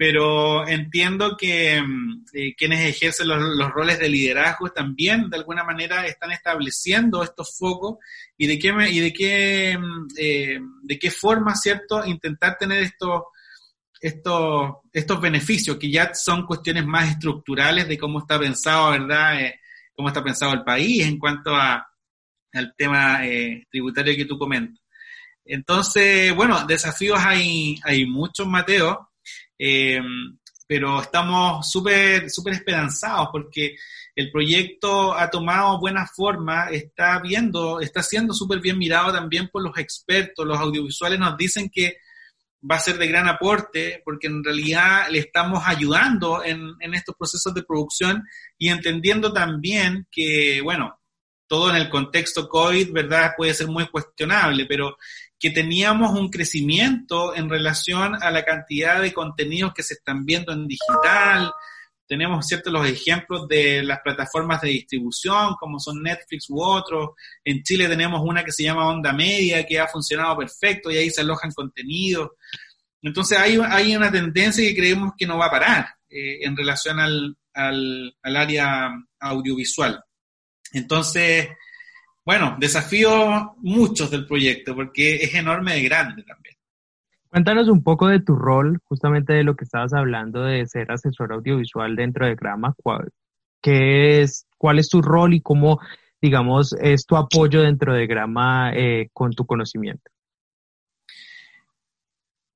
pero 0.02 0.68
entiendo 0.68 1.38
que 1.38 1.80
mm, 1.80 2.26
eh, 2.34 2.56
quienes 2.56 2.90
ejercen 2.90 3.28
los, 3.28 3.72
roles 3.72 4.00
de 4.00 4.10
liderazgo 4.10 4.72
también 4.72 5.30
de 5.30 5.38
alguna 5.38 5.64
manera 5.64 6.08
están 6.08 6.32
estableciendo 6.32 7.22
estos 7.22 7.56
focos 7.56 8.00
y 8.36 8.48
de 8.48 8.58
qué, 8.58 8.74
y 8.90 9.00
de 9.00 9.14
qué, 9.14 9.78
mm, 9.78 10.08
eh, 10.18 10.60
de 10.82 10.98
qué 10.98 11.12
forma, 11.12 11.54
¿cierto?, 11.56 12.04
intentar 12.04 12.58
tener 12.58 12.82
estos, 12.82 13.26
estos, 14.02 14.78
estos 14.92 15.22
beneficios, 15.22 15.78
que 15.78 15.92
ya 15.92 16.14
son 16.14 16.46
cuestiones 16.46 16.86
más 16.86 17.12
estructurales 17.12 17.88
de 17.88 17.98
cómo 17.98 18.20
está 18.20 18.40
pensado, 18.40 18.92
¿verdad?, 18.92 19.42
eh, 19.42 19.60
cómo 19.94 20.08
está 20.10 20.24
pensado 20.24 20.54
el 20.54 20.64
país 20.64 21.06
en 21.06 21.20
cuanto 21.20 21.56
a, 21.56 21.88
al 22.54 22.74
tema 22.76 23.22
tributario 23.70 24.16
que 24.16 24.26
tú 24.26 24.38
comentas. 24.38 24.82
Entonces, 25.46 26.34
bueno, 26.36 26.66
desafíos 26.66 27.20
hay, 27.20 27.76
hay 27.84 28.06
muchos, 28.06 28.48
Mateo, 28.48 29.12
eh, 29.58 30.02
pero 30.68 31.02
estamos 31.02 31.70
súper 31.70 32.30
súper 32.30 32.54
esperanzados 32.54 33.30
porque 33.32 33.76
el 34.16 34.32
proyecto 34.32 35.14
ha 35.14 35.30
tomado 35.30 35.80
buena 35.80 36.08
forma, 36.08 36.70
está 36.70 37.20
viendo, 37.20 37.80
está 37.80 38.02
siendo 38.02 38.34
súper 38.34 38.60
bien 38.60 38.78
mirado 38.78 39.12
también 39.12 39.50
por 39.50 39.64
los 39.64 39.78
expertos, 39.78 40.46
los 40.46 40.58
audiovisuales 40.58 41.20
nos 41.20 41.38
dicen 41.38 41.70
que 41.70 41.98
va 42.70 42.76
a 42.76 42.80
ser 42.80 42.98
de 42.98 43.08
gran 43.08 43.28
aporte 43.28 44.02
porque 44.06 44.28
en 44.28 44.44
realidad 44.44 45.08
le 45.10 45.20
estamos 45.20 45.64
ayudando 45.66 46.44
en, 46.44 46.76
estos 46.94 47.16
procesos 47.16 47.54
de 47.54 47.64
producción 47.64 48.24
y 48.58 48.70
entendiendo 48.70 49.34
también 49.34 50.08
que, 50.12 50.62
bueno, 50.64 51.00
todo 51.48 51.70
en 51.70 51.76
el 51.76 51.90
contexto 51.90 52.48
COVID, 52.48 52.92
¿verdad? 52.92 53.34
Puede 53.36 53.54
ser 53.54 53.68
muy 53.68 53.88
cuestionable, 53.88 54.66
pero 54.68 54.98
que 55.40 55.50
teníamos 55.50 56.18
un 56.18 56.30
crecimiento 56.30 57.36
en 57.36 57.50
relación 57.50 58.16
a 58.22 58.30
la 58.30 58.46
cantidad 58.46 59.02
de 59.02 59.12
contenidos 59.12 59.74
que 59.74 59.84
se 59.84 59.96
están 59.96 60.24
viendo 60.24 60.54
en 60.54 60.68
digital. 60.68 61.52
Tenemos 62.12 62.46
ciertos 62.46 62.74
los 62.74 62.86
ejemplos 62.86 63.48
de 63.48 63.82
las 63.84 64.02
plataformas 64.02 64.60
de 64.60 64.68
distribución, 64.68 65.56
como 65.58 65.80
son 65.80 66.04
Netflix 66.04 66.50
u 66.50 66.62
otros. 66.62 67.12
En 67.42 67.64
Chile 67.64 67.88
tenemos 67.88 68.20
una 68.22 68.44
que 68.44 68.52
se 68.52 68.64
llama 68.64 68.90
Onda 68.90 69.14
Media, 69.14 69.66
que 69.66 69.80
ha 69.80 69.88
funcionado 69.88 70.36
perfecto 70.36 70.92
y 70.92 70.98
ahí 70.98 71.10
se 71.10 71.22
alojan 71.22 71.54
contenidos. 71.54 72.32
Entonces 73.02 73.38
hay, 73.38 73.58
hay 73.66 73.96
una 73.96 74.12
tendencia 74.12 74.62
que 74.62 74.76
creemos 74.76 75.14
que 75.18 75.26
no 75.26 75.38
va 75.38 75.46
a 75.46 75.52
parar 75.52 75.86
eh, 76.10 76.40
en 76.42 76.58
relación 76.58 77.00
al, 77.00 77.38
al, 77.54 78.14
área 78.22 78.92
audiovisual. 79.18 80.04
Entonces, 80.74 81.48
bueno, 82.26 82.58
desafío 82.60 83.56
muchos 83.60 84.12
del 84.12 84.28
proyecto 84.28 84.76
porque 84.76 85.16
es 85.16 85.34
enorme 85.34 85.76
de 85.76 85.84
grande 85.84 86.24
también. 86.24 86.58
Cuéntanos 87.32 87.70
un 87.70 87.82
poco 87.82 88.10
de 88.10 88.20
tu 88.20 88.36
rol, 88.36 88.80
justamente 88.84 89.32
de 89.32 89.46
lo 89.46 89.56
que 89.56 89.64
estabas 89.64 89.94
hablando 89.94 90.44
de 90.44 90.68
ser 90.68 90.92
asesor 90.92 91.32
audiovisual 91.32 91.96
dentro 91.96 92.26
de 92.26 92.36
Grama. 92.36 92.76
¿Cuál, 92.84 93.10
qué 93.62 94.22
es, 94.22 94.48
cuál 94.58 94.80
es 94.80 94.90
tu 94.90 95.02
rol 95.02 95.34
y 95.34 95.40
cómo, 95.40 95.80
digamos, 96.22 96.74
es 96.74 97.06
tu 97.06 97.16
apoyo 97.16 97.62
dentro 97.62 97.94
de 97.94 98.06
Grama 98.06 98.74
eh, 98.76 99.08
con 99.14 99.32
tu 99.32 99.46
conocimiento? 99.46 100.12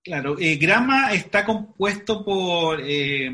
Claro, 0.04 0.36
eh, 0.38 0.58
Grama 0.58 1.14
está 1.14 1.46
compuesto 1.46 2.26
por 2.26 2.82
eh, 2.82 3.32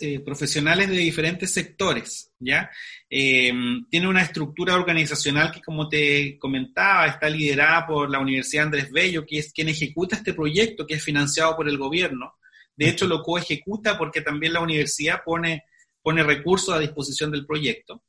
eh, 0.00 0.18
profesionales 0.24 0.88
de 0.88 0.96
diferentes 0.96 1.52
sectores, 1.52 2.32
¿ya? 2.40 2.68
Eh, 3.08 3.52
tiene 3.88 4.08
una 4.08 4.22
estructura 4.22 4.74
organizacional 4.74 5.52
que, 5.52 5.60
como 5.60 5.88
te 5.88 6.36
comentaba, 6.36 7.06
está 7.06 7.28
liderada 7.28 7.86
por 7.86 8.10
la 8.10 8.18
Universidad 8.18 8.64
Andrés 8.64 8.90
Bello, 8.90 9.24
que 9.24 9.38
es 9.38 9.52
quien 9.52 9.68
ejecuta 9.68 10.16
este 10.16 10.34
proyecto, 10.34 10.84
que 10.84 10.94
es 10.94 11.04
financiado 11.04 11.54
por 11.54 11.68
el 11.68 11.78
gobierno. 11.78 12.34
De 12.74 12.88
hecho, 12.88 13.06
lo 13.06 13.22
co-ejecuta 13.22 13.96
porque 13.96 14.20
también 14.20 14.52
la 14.52 14.60
universidad 14.60 15.22
pone, 15.24 15.62
pone 16.02 16.24
recursos 16.24 16.74
a 16.74 16.80
disposición 16.80 17.30
del 17.30 17.46
proyecto. 17.46 18.02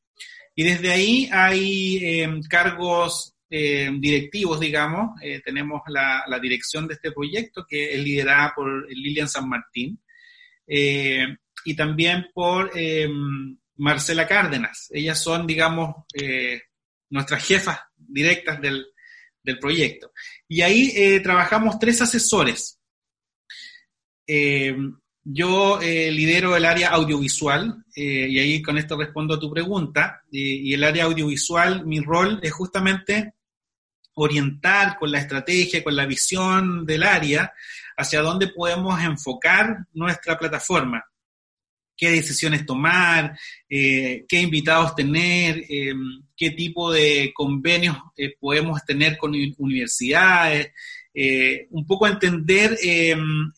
Y 0.55 0.63
desde 0.63 0.91
ahí 0.91 1.29
hay 1.31 1.97
eh, 2.01 2.41
cargos 2.49 3.35
directivos, 3.49 4.59
digamos. 4.59 5.11
tenemos 5.45 5.81
la, 5.87 6.23
la, 6.27 6.37
dirección 6.37 6.85
de 6.85 6.95
este 6.95 7.13
proyecto, 7.13 7.65
que 7.65 7.93
es 7.93 8.03
liderada 8.03 8.51
por 8.53 8.91
Lilian 8.91 9.29
San 9.29 9.47
Martín. 9.47 9.97
Eh, 10.67 11.25
y 11.65 11.75
también 11.75 12.27
por 12.33 12.71
eh, 12.75 13.09
Marcela 13.77 14.27
Cárdenas. 14.27 14.89
Ellas 14.91 15.21
son, 15.21 15.47
digamos, 15.47 15.95
eh, 16.13 16.61
nuestras 17.09 17.43
jefas 17.45 17.79
directas 17.95 18.61
del, 18.61 18.87
proyecto. 19.61 20.11
Y 20.49 20.61
ahí 20.61 21.21
trabajamos 21.23 21.79
tres 21.79 22.01
asesores. 22.01 22.81
yo 25.23 25.79
lidero 25.79 26.57
el 26.57 26.65
área 26.65 26.89
audiovisual, 26.89 27.85
y 27.95 28.37
ahí 28.39 28.61
con 28.61 28.77
esto 28.77 28.97
respondo 28.97 29.35
a 29.35 29.39
tu 29.39 29.49
pregunta, 29.49 30.21
y 30.29 30.73
el 30.73 30.83
área 30.83 31.05
audiovisual, 31.05 31.85
mi 31.85 32.01
rol 32.01 32.41
es 32.43 32.51
justamente 32.51 33.35
orientar 34.15 34.97
con 34.97 35.11
la 35.11 35.19
estrategia, 35.19 35.81
con 35.81 35.95
la 35.95 36.05
visión 36.05 36.85
del 36.85 37.03
área, 37.03 37.53
hacia 37.97 38.21
dónde 38.21 38.47
podemos 38.47 39.01
enfocar 39.01 39.75
nuestra 39.93 40.37
plataforma, 40.37 41.03
qué 41.97 42.11
decisiones 42.11 42.65
tomar, 42.65 43.37
eh, 43.67 44.23
qué 44.29 44.41
invitados 44.41 44.95
tener, 44.95 45.63
eh, 45.67 45.93
qué 46.35 46.51
tipo 46.51 46.91
de 46.91 47.31
convenios 47.33 47.97
eh, 48.15 48.35
podemos 48.39 48.85
tener 48.85 49.17
con 49.17 49.33
universidades, 49.57 50.71
un 51.71 51.87
poco 51.87 52.05
entender, 52.05 52.77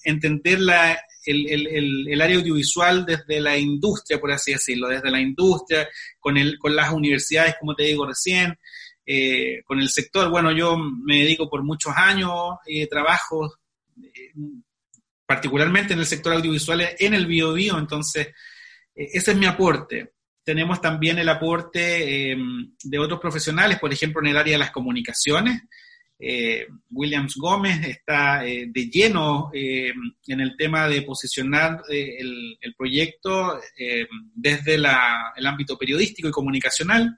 entender 0.05 0.61
la, 0.61 0.97
el, 1.25 2.07
el, 2.07 2.21
área 2.21 2.37
audiovisual 2.37 3.05
desde 3.05 3.41
la 3.41 3.57
industria, 3.57 4.17
por 4.17 4.31
así 4.31 4.53
decirlo, 4.53 4.87
desde 4.87 5.11
la 5.11 5.19
industria, 5.19 5.85
con, 6.21 6.37
el, 6.37 6.57
con 6.57 6.73
las 6.73 6.93
universidades, 6.93 7.55
como 7.59 7.75
te 7.75 7.83
digo 7.83 8.07
recién, 8.07 8.57
con 9.65 9.81
el 9.81 9.89
sector. 9.89 10.29
Bueno, 10.29 10.53
yo 10.53 10.77
me 10.77 11.17
dedico 11.17 11.49
por 11.49 11.61
muchos 11.63 11.91
años, 11.97 12.31
trabajo 12.89 13.58
particularmente 15.25 15.93
en 15.93 15.99
el 15.99 16.05
sector 16.05 16.33
audiovisual 16.33 16.89
en 16.97 17.13
el 17.13 17.27
bio, 17.27 17.53
bio 17.53 17.77
entonces 17.77 18.27
eh, 18.95 19.09
ese 19.13 19.31
es 19.31 19.37
mi 19.37 19.45
aporte. 19.45 20.13
tenemos 20.43 20.81
también 20.81 21.19
el 21.19 21.29
aporte 21.29 22.31
em, 22.31 22.73
de 22.83 22.99
otros 22.99 23.19
profesionales, 23.19 23.77
por 23.79 23.93
ejemplo, 23.93 24.21
en 24.21 24.27
el 24.29 24.37
área 24.37 24.53
de 24.53 24.59
las 24.59 24.71
comunicaciones. 24.71 25.61
Eh, 26.21 26.67
Williams 26.91 27.35
Gómez 27.37 27.81
está 27.87 28.45
eh, 28.45 28.65
de 28.67 28.89
lleno 28.89 29.49
em, 29.53 29.95
en 30.27 30.41
el 30.41 30.57
tema 30.57 30.85
de 30.89 31.03
posicionar 31.03 31.81
eh, 31.89 32.17
el, 32.19 32.75
proyecto 32.77 33.57
em, 33.77 34.07
desde 34.33 34.75
el 34.75 34.85
ámbito 35.45 35.77
periodístico 35.77 36.27
y 36.27 36.31
comunicacional. 36.31 37.15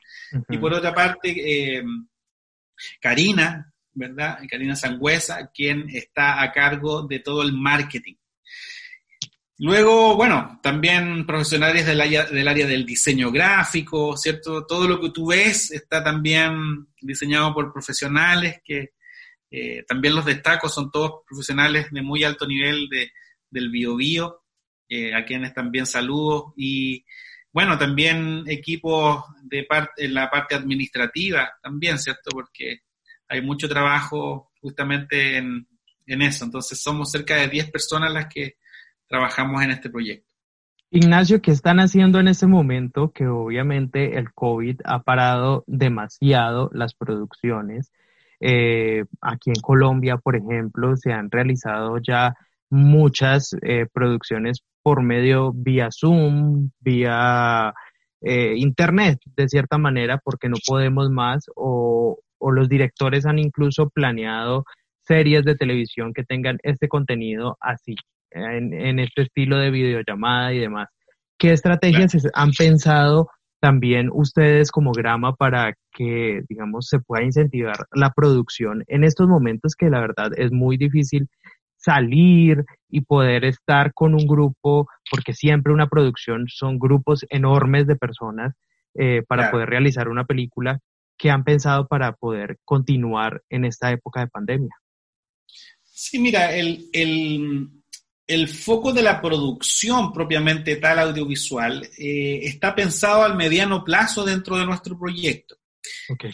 Y 0.50 0.58
por 0.58 0.74
otra 0.74 0.94
parte, 0.94 1.84
Karina, 3.00 3.71
¿verdad? 3.94 4.40
Karina 4.50 4.76
Sangüesa, 4.76 5.52
quien 5.54 5.90
está 5.90 6.42
a 6.42 6.52
cargo 6.52 7.04
de 7.04 7.20
todo 7.20 7.42
el 7.42 7.54
marketing. 7.54 8.16
Luego, 9.58 10.16
bueno, 10.16 10.60
también 10.64 11.26
profesionales 11.28 11.86
del 11.86 12.02
área, 12.02 12.26
del 12.26 12.48
área 12.48 12.66
del 12.66 12.84
diseño 12.86 13.32
gráfico, 13.32 14.18
¿cierto? 14.18 14.66
Todo 14.66 14.88
lo 14.88 15.00
que 15.00 15.12
tú 15.12 15.28
ves 15.28 15.70
está 15.70 16.04
también 16.04 16.88
diseñado 17.00 17.54
por 17.54 17.72
profesionales 17.72 18.60
que 18.66 18.94
eh, 19.52 19.84
también 19.88 20.16
los 20.16 20.26
destaco, 20.26 20.70
son 20.70 20.90
todos 20.90 21.24
profesionales 21.28 21.92
de 21.92 22.02
muy 22.02 22.24
alto 22.24 22.48
nivel 22.48 22.88
de, 22.90 23.12
del 23.50 23.70
biobío, 23.70 24.44
eh, 24.90 25.14
a 25.14 25.26
quienes 25.26 25.54
también 25.54 25.86
saludo. 25.86 26.54
Y 26.56 27.06
bueno, 27.52 27.78
también 27.78 28.46
equipos 28.48 29.26
de 29.44 29.66
parte, 29.66 30.06
en 30.06 30.14
la 30.14 30.30
parte 30.30 30.56
administrativa 30.56 31.52
también, 31.62 32.00
¿cierto? 32.00 32.32
Porque 32.32 32.80
hay 33.32 33.42
mucho 33.42 33.70
trabajo 33.70 34.52
justamente 34.60 35.38
en, 35.38 35.66
en 36.06 36.22
eso. 36.22 36.44
Entonces 36.44 36.82
somos 36.82 37.10
cerca 37.10 37.36
de 37.36 37.48
10 37.48 37.72
personas 37.72 38.12
las 38.12 38.28
que 38.28 38.58
trabajamos 39.08 39.64
en 39.64 39.72
este 39.72 39.90
proyecto. 39.90 40.30
Ignacio, 40.90 41.42
¿qué 41.42 41.52
están 41.52 41.80
haciendo 41.80 42.20
en 42.20 42.28
este 42.28 42.46
momento? 42.48 43.12
Que 43.14 43.26
obviamente 43.26 44.18
el 44.18 44.34
COVID 44.34 44.82
ha 44.84 45.02
parado 45.04 45.64
demasiado 45.66 46.70
las 46.74 46.94
producciones. 46.94 47.94
Eh, 48.42 49.06
aquí 49.22 49.52
en 49.52 49.62
Colombia, 49.62 50.18
por 50.18 50.36
ejemplo, 50.36 50.98
se 50.98 51.14
han 51.14 51.32
realizado 51.32 51.98
ya 52.00 52.36
muchas 52.70 53.56
eh, 53.62 53.86
producciones 53.94 54.62
por 54.84 55.02
medio 55.02 55.54
vía 55.54 55.88
Zoom, 55.98 56.72
vía 56.82 57.74
eh, 58.20 58.54
Internet, 58.58 59.20
de 59.26 59.48
cierta 59.48 59.78
manera, 59.78 60.18
porque 60.18 60.50
no 60.50 60.58
podemos 60.68 61.10
más, 61.10 61.46
o, 61.56 62.01
o 62.42 62.52
los 62.52 62.68
directores 62.68 63.26
han 63.26 63.40
incluso 63.40 63.90
planeado 63.90 64.66
series 65.04 65.46
de 65.46 65.56
televisión 65.56 66.14
que 66.14 66.24
tengan 66.24 66.58
este 66.64 66.88
contenido 66.88 67.58
así 67.62 67.96
en, 68.32 69.00
este 69.00 69.24
estilo 69.24 69.58
de 69.58 69.72
videollamada 69.72 70.54
y 70.54 70.60
demás. 70.60 70.90
¿Qué 71.38 71.52
estrategias 71.52 72.16
han 72.34 72.52
pensado 72.52 73.30
también 73.60 74.10
ustedes 74.12 74.72
como 74.72 74.92
Grama 74.92 75.36
para 75.36 75.74
que, 75.94 76.44
digamos, 76.50 76.88
se 76.88 77.00
pueda 77.00 77.24
incentivar 77.24 77.76
la 77.94 78.12
producción 78.12 78.84
en 78.88 79.04
estos 79.04 79.28
momentos 79.28 79.76
que 79.76 79.90
la 79.90 80.00
verdad 80.00 80.32
es 80.36 80.52
muy 80.52 80.78
difícil 80.78 81.28
salir 81.78 82.64
y 82.90 83.02
poder 83.02 83.44
estar 83.46 83.94
con 83.94 84.14
un 84.14 84.28
grupo, 84.28 84.88
porque 85.10 85.34
siempre 85.34 85.74
una 85.74 85.88
producción 85.88 86.46
son 86.48 86.80
grupos 86.80 87.26
enormes 87.30 87.88
de 87.88 87.96
personas 87.96 88.54
eh, 88.96 89.24
para 89.28 89.52
poder 89.52 89.70
realizar 89.70 90.10
una 90.10 90.26
película 90.26 90.80
que 91.22 91.30
han 91.30 91.44
pensado 91.44 91.88
para 91.88 92.14
poder 92.14 92.58
continuar 92.66 93.44
en 93.48 93.66
esta 93.66 93.92
época 93.92 94.22
de 94.22 94.28
pandemia. 94.28 94.76
Sí, 95.84 96.18
mira, 96.18 96.52
el, 96.56 96.90
el 98.26 98.48
foco 98.48 98.92
de 98.92 99.04
la 99.04 99.22
producción 99.22 100.12
propiamente 100.12 100.78
tal 100.78 100.98
audiovisual 100.98 101.88
eh, 101.96 102.40
está 102.42 102.74
pensado 102.74 103.24
al 103.24 103.36
mediano 103.36 103.84
plazo 103.84 104.26
dentro 104.26 104.58
de 104.58 104.66
nuestro 104.66 104.98
proyecto. 104.98 105.58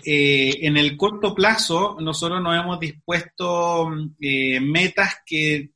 Eh, 0.06 0.60
en 0.62 0.78
el 0.78 0.96
corto 0.96 1.36
plazo, 1.36 1.98
nosotros 2.00 2.42
nos 2.42 2.58
hemos 2.58 2.80
dispuesto 2.80 3.92
eh, 4.22 4.62
metas 4.62 5.18
que 5.26 5.72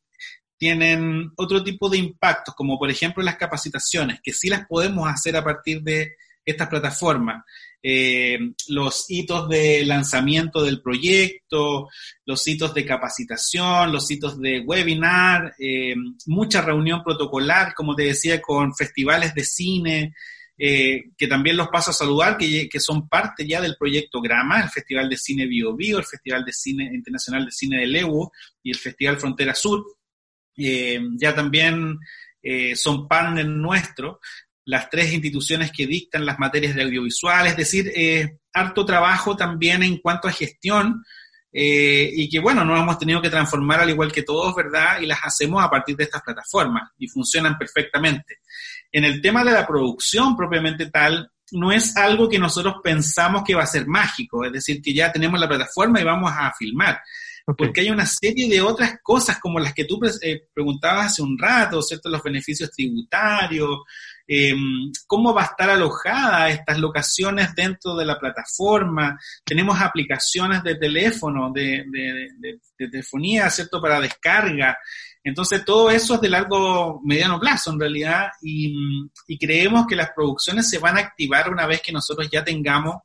tienen 0.58 1.32
otro 1.36 1.62
tipo 1.62 1.90
de 1.90 1.98
impactos, 1.98 2.56
como 2.56 2.80
por 2.80 2.90
ejemplo 2.90 3.22
las 3.22 3.36
capacitaciones, 3.36 4.22
que 4.24 4.32
sí 4.32 4.48
las 4.48 4.68
podemos 4.68 5.10
hacer 5.10 5.36
a 5.36 5.44
partir 5.44 5.82
de 5.82 6.14
estas 6.46 6.70
plataformas. 6.70 7.44
Eh, 7.84 8.38
los 8.68 9.06
hitos 9.10 9.50
de 9.50 9.84
lanzamiento 9.86 10.64
del 10.64 10.82
proyecto, 10.82 11.90
los 12.26 12.48
hitos 12.48 12.74
de 12.76 12.86
capacitación, 12.86 13.92
los 13.92 14.10
hitos 14.12 14.40
de 14.40 14.60
webinar, 14.60 15.56
eh, 15.58 15.96
mucha 16.28 16.62
reunión 16.62 17.04
protocolar, 17.04 17.74
como 17.74 17.96
te 17.96 18.04
decía, 18.04 18.40
con 18.40 18.76
festivales 18.76 19.34
de 19.34 19.44
cine, 19.44 20.14
eh, 20.58 21.06
que 21.18 21.28
también 21.28 21.58
los 21.58 21.70
paso 21.70 21.90
a 21.90 21.96
saludar, 21.96 22.38
que, 22.38 22.70
son 22.80 23.10
parte 23.10 23.48
ya 23.48 23.60
del 23.60 23.78
proyecto 23.80 24.22
Grama, 24.22 24.62
el 24.62 24.70
Festival 24.70 25.10
de 25.10 25.18
Cine 25.18 25.48
Bio 25.48 25.76
Bio, 25.76 25.98
el 25.98 26.06
Festival 26.06 26.46
de 26.46 26.54
Cine 26.54 26.84
Internacional 26.94 27.46
de 27.46 27.52
Cine 27.52 27.80
de 27.80 27.88
Lewu 27.88 28.30
y 28.62 28.70
el 28.70 28.78
Festival 28.78 29.18
Frontera 29.18 29.56
Sur. 29.56 29.84
ya 30.56 31.34
también 31.34 31.98
son 32.76 33.08
partners 33.08 33.50
nuestros 33.50 34.18
las 34.66 34.90
tres 34.90 35.12
instituciones 35.14 35.72
que 35.72 35.88
dictan 35.88 36.26
las 36.26 36.40
materias 36.40 36.76
de 36.76 36.84
audiovisual, 36.84 37.48
es 37.48 37.58
decir, 37.58 37.92
eh, 37.96 38.38
harto 38.54 38.86
trabajo 38.86 39.36
también 39.36 39.84
en 39.84 39.98
cuanto 39.98 40.28
a 40.28 40.32
gestión 40.32 41.04
eh, 41.54 42.10
y 42.14 42.30
que, 42.30 42.40
bueno, 42.40 42.64
nos 42.64 42.80
hemos 42.80 42.98
tenido 42.98 43.22
que 43.22 43.30
transformar 43.30 43.82
al 43.82 43.90
igual 43.90 44.12
que 44.12 44.24
todos, 44.24 44.56
¿verdad? 44.56 45.02
Y 45.02 45.06
las 45.06 45.20
hacemos 45.24 45.64
a 45.64 45.70
partir 45.70 45.98
de 45.98 46.06
estas 46.06 46.22
plataformas 46.22 46.92
y 46.98 47.08
funcionan 47.08 47.58
perfectamente. 47.58 48.38
En 48.92 49.04
el 49.04 49.22
tema 49.22 49.44
de 49.44 49.52
la 49.52 49.68
producción 49.68 50.36
propiamente 50.38 50.90
tal, 50.90 51.30
no 51.52 51.72
es 51.72 51.98
algo 51.98 52.30
que 52.30 52.40
nosotros 52.40 52.76
pensamos 52.82 53.44
que 53.46 53.56
va 53.56 53.64
a 53.64 53.68
ser 53.68 53.86
mágico, 53.86 54.46
es 54.46 54.54
decir, 54.54 54.82
que 54.82 54.94
ya 54.94 55.12
tenemos 55.12 55.40
la 55.40 55.50
plataforma 55.50 56.00
y 56.00 56.06
vamos 56.06 56.32
a 56.34 56.54
filmar. 56.58 57.02
Porque 57.58 57.82
hay 57.82 57.90
una 57.90 58.06
serie 58.06 58.48
de 58.48 58.62
otras 58.62 59.00
cosas 59.02 59.40
como 59.40 59.60
las 59.60 59.74
que 59.74 59.86
tú 59.86 60.00
eh, 60.22 60.44
preguntabas 60.54 61.08
hace 61.08 61.22
un 61.22 61.38
rato, 61.38 61.82
¿cierto? 61.82 62.08
Los 62.08 62.24
beneficios 62.24 62.72
tributarios, 62.72 63.80
eh, 64.28 64.54
cómo 65.08 65.34
va 65.34 65.44
a 65.44 65.46
estar 65.46 65.70
alojada 65.70 66.50
estas 66.50 66.80
locaciones 66.80 67.54
dentro 67.56 67.96
de 67.96 68.06
la 68.06 68.20
plataforma. 68.20 69.20
Tenemos 69.44 69.80
aplicaciones 69.80 70.64
de 70.64 70.76
teléfono, 70.76 71.52
de, 71.52 71.86
telefonía, 72.78 73.50
¿cierto? 73.50 73.82
Para 73.82 74.00
descarga. 74.00 74.78
Entonces, 75.24 75.64
todo 75.64 75.92
eso 75.92 76.16
es 76.16 76.22
de 76.22 76.30
largo, 76.30 77.02
mediano 77.04 77.40
plazo 77.40 77.72
en 77.72 77.80
realidad 77.80 78.30
y, 78.42 78.74
y 79.28 79.38
creemos 79.38 79.86
que 79.88 79.96
las 79.96 80.12
producciones 80.16 80.70
se 80.70 80.80
van 80.80 80.98
a 80.98 81.02
activar 81.02 81.50
una 81.50 81.68
vez 81.68 81.82
que 81.82 81.92
nosotros 81.92 82.30
ya 82.32 82.44
tengamos 82.44 82.96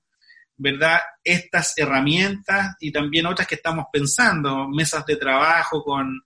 ¿verdad? 0.59 1.01
Estas 1.23 1.77
herramientas 1.77 2.77
y 2.81 2.91
también 2.91 3.27
otras 3.27 3.47
que 3.47 3.57
estamos 3.57 3.87
pensando, 3.93 4.67
mesas 4.69 5.05
de 5.05 5.17
trabajo 5.17 5.85
con, 5.85 6.23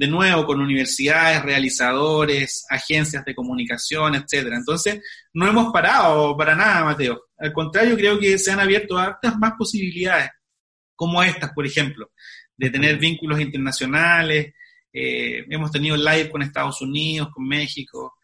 de 0.00 0.08
nuevo, 0.08 0.46
con 0.46 0.62
universidades, 0.62 1.42
realizadores, 1.42 2.64
agencias 2.70 3.22
de 3.22 3.34
comunicación, 3.34 4.14
etcétera. 4.14 4.56
Entonces, 4.56 5.02
no 5.34 5.46
hemos 5.46 5.70
parado 5.74 6.34
para 6.38 6.54
nada, 6.54 6.86
Mateo. 6.86 7.24
Al 7.36 7.52
contrario, 7.52 7.98
creo 7.98 8.18
que 8.18 8.38
se 8.38 8.50
han 8.50 8.60
abierto 8.60 8.96
hartas 8.96 9.36
más 9.36 9.52
posibilidades, 9.58 10.30
como 10.96 11.22
estas, 11.22 11.52
por 11.52 11.66
ejemplo, 11.66 12.12
de 12.56 12.70
tener 12.70 12.96
vínculos 12.96 13.40
internacionales. 13.40 14.54
Eh, 14.90 15.44
hemos 15.50 15.70
tenido 15.70 15.98
live 15.98 16.30
con 16.30 16.40
Estados 16.40 16.80
Unidos, 16.80 17.28
con 17.30 17.46
México, 17.46 18.14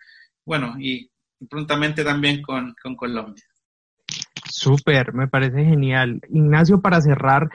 bueno, 0.47 0.77
y 0.81 1.11
prontamente 1.47 2.03
también 2.03 2.41
con, 2.41 2.75
con 2.83 2.97
Colombia. 2.97 3.45
Súper, 4.49 5.13
me 5.13 5.29
parece 5.29 5.63
genial. 5.63 6.23
Ignacio, 6.31 6.81
para 6.81 7.03
cerrar, 7.03 7.51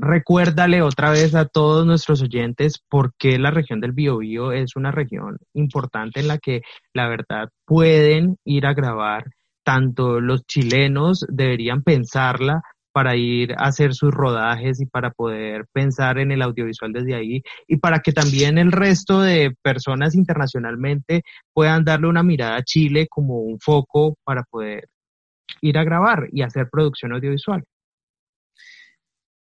recuérdale 0.00 0.82
otra 0.82 1.10
vez 1.10 1.34
a 1.34 1.46
todos 1.46 1.86
nuestros 1.86 2.22
oyentes 2.22 2.82
por 2.88 3.12
qué 3.18 3.38
la 3.38 3.50
región 3.50 3.80
del 3.80 3.92
Biobío 3.92 4.52
es 4.52 4.76
una 4.76 4.90
región 4.90 5.38
importante 5.54 6.20
en 6.20 6.28
la 6.28 6.38
que 6.38 6.62
la 6.92 7.08
verdad 7.08 7.48
pueden 7.64 8.36
ir 8.44 8.66
a 8.66 8.74
grabar. 8.74 9.24
Tanto 9.64 10.20
los 10.20 10.44
chilenos 10.46 11.24
deberían 11.28 11.82
pensarla 11.82 12.62
para 12.92 13.16
ir 13.16 13.54
a 13.54 13.66
hacer 13.66 13.94
sus 13.94 14.12
rodajes 14.12 14.80
y 14.80 14.86
para 14.86 15.10
poder 15.10 15.66
pensar 15.72 16.18
en 16.18 16.30
el 16.30 16.42
audiovisual 16.42 16.92
desde 16.92 17.14
ahí 17.14 17.42
y 17.66 17.78
para 17.78 17.98
que 18.00 18.12
también 18.12 18.56
el 18.58 18.70
resto 18.70 19.20
de 19.20 19.54
personas 19.62 20.14
internacionalmente 20.14 21.22
puedan 21.52 21.84
darle 21.84 22.08
una 22.08 22.22
mirada 22.22 22.56
a 22.56 22.62
Chile 22.62 23.08
como 23.10 23.38
un 23.38 23.58
foco 23.58 24.16
para 24.22 24.44
poder 24.44 24.88
ir 25.60 25.78
a 25.78 25.84
grabar 25.84 26.28
y 26.30 26.42
hacer 26.42 26.68
producción 26.70 27.12
audiovisual. 27.12 27.64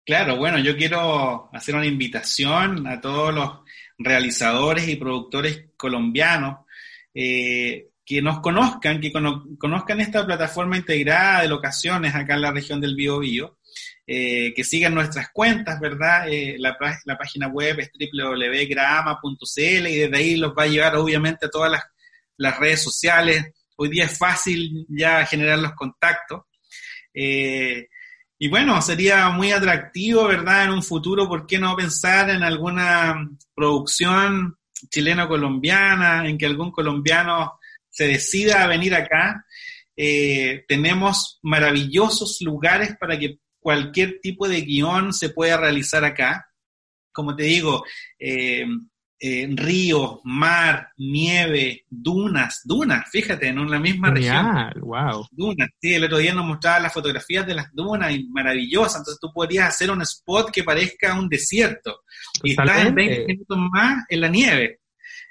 Claro, 0.05 0.37
bueno, 0.37 0.59
yo 0.59 0.77
quiero 0.77 1.51
hacer 1.53 1.75
una 1.75 1.87
invitación 1.87 2.87
a 2.87 3.01
todos 3.01 3.35
los 3.35 3.61
realizadores 3.99 4.89
y 4.89 4.97
productores 4.97 5.67
colombianos 5.77 6.67
eh, 7.15 7.91
que 8.05 8.23
nos 8.23 8.41
conozcan, 8.41 9.01
que 9.01 9.13
conozcan 9.13 10.01
esta 10.01 10.27
plataforma 10.27 10.77
integrada 10.77 11.43
de 11.43 11.49
locaciones 11.49 12.15
acá 12.15 12.35
en 12.35 12.43
la 12.43 12.51
región 12.51 12.81
del 12.81 12.97
Biobío, 12.97 13.59
eh, 14.05 14.53
que 14.55 14.65
sigan 14.65 14.95
nuestras 14.95 15.31
cuentas, 15.31 15.79
¿verdad? 15.79 16.29
Eh, 16.29 16.57
la, 16.59 16.77
página 17.17 17.47
web 17.47 17.79
es 17.79 17.93
www.grama.cl 17.93 19.87
y 19.87 19.97
desde 19.99 20.17
ahí 20.17 20.37
los 20.37 20.53
va 20.59 20.65
a 20.65 20.67
llevar 20.67 20.97
obviamente 20.97 21.47
a 21.47 21.51
todas 21.51 21.71
las, 22.37 22.59
redes 22.59 22.83
sociales 22.83 23.53
hoy 23.77 23.91
día 23.91 24.07
es 24.07 24.19
fácil 24.19 24.85
ya 24.89 25.25
generar 25.25 25.61
los 25.61 25.75
contactos. 25.75 26.43
Eh, 27.15 27.87
y 28.43 28.49
bueno, 28.49 28.81
sería 28.81 29.29
muy 29.29 29.53
atractivo, 29.53 30.27
¿verdad? 30.27 30.65
En 30.65 30.71
un 30.71 30.83
futuro, 30.83 31.29
¿por 31.29 31.47
qué 31.47 31.59
no 31.59 31.77
pensar 31.77 32.31
en 32.31 32.43
alguna 32.43 33.29
producción 33.55 34.57
chileno-colombiana, 34.89 36.27
en 36.27 36.39
que 36.39 36.47
algún 36.47 36.71
colombiano 36.71 37.61
se 37.91 38.07
decida 38.07 38.65
a 38.65 38.67
venir 38.67 38.95
acá? 38.95 39.45
Eh, 39.95 40.65
tenemos 40.67 41.39
maravillosos 41.43 42.39
lugares 42.41 42.97
para 42.99 43.19
que 43.19 43.41
cualquier 43.59 44.21
tipo 44.23 44.49
de 44.49 44.63
guion 44.63 45.13
se 45.13 45.29
pueda 45.29 45.59
realizar 45.59 46.03
acá. 46.03 46.47
Como 47.13 47.37
te 47.37 47.43
digo, 47.43 47.85
eh, 48.19 48.65
eh, 49.23 49.47
ríos, 49.53 50.21
mar, 50.25 50.93
nieve, 50.97 51.85
dunas, 51.91 52.63
dunas, 52.65 53.07
fíjate, 53.11 53.49
en 53.49 53.71
la 53.71 53.79
misma 53.79 54.11
región. 54.11 54.73
wow. 54.81 55.27
Dunas, 55.31 55.69
sí, 55.79 55.93
el 55.93 56.05
otro 56.05 56.17
día 56.17 56.33
nos 56.33 56.47
mostraba 56.47 56.81
las 56.81 56.95
fotografías 56.95 57.47
de 57.47 57.55
las 57.55 57.71
dunas 57.75 58.15
y 58.15 58.27
maravillosas, 58.31 59.01
entonces 59.01 59.21
tú 59.21 59.31
podrías 59.31 59.69
hacer 59.69 59.91
un 59.91 60.01
spot 60.01 60.51
que 60.51 60.65
parezca 60.65 61.19
un 61.19 61.29
desierto 61.29 62.01
y 62.43 62.53
estás 62.53 62.87
en 62.87 62.95
20 62.95 63.27
minutos 63.27 63.59
más 63.71 64.07
en 64.09 64.21
la 64.23 64.29
nieve. 64.29 64.81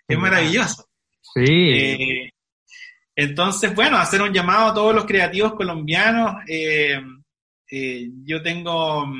Es 0.07 0.17
maravilloso. 0.19 0.87
Sí. 1.33 1.45
Eh, 1.47 2.29
entonces, 3.15 3.73
bueno, 3.73 3.97
hacer 3.97 4.21
un 4.21 4.31
llamado 4.31 4.67
a 4.67 4.73
todos 4.75 4.93
los 4.93 5.05
creativos 5.05 5.53
colombianos. 5.53 6.43
Eh, 6.47 7.01
yo 8.23 8.41
tengo, 8.43 9.11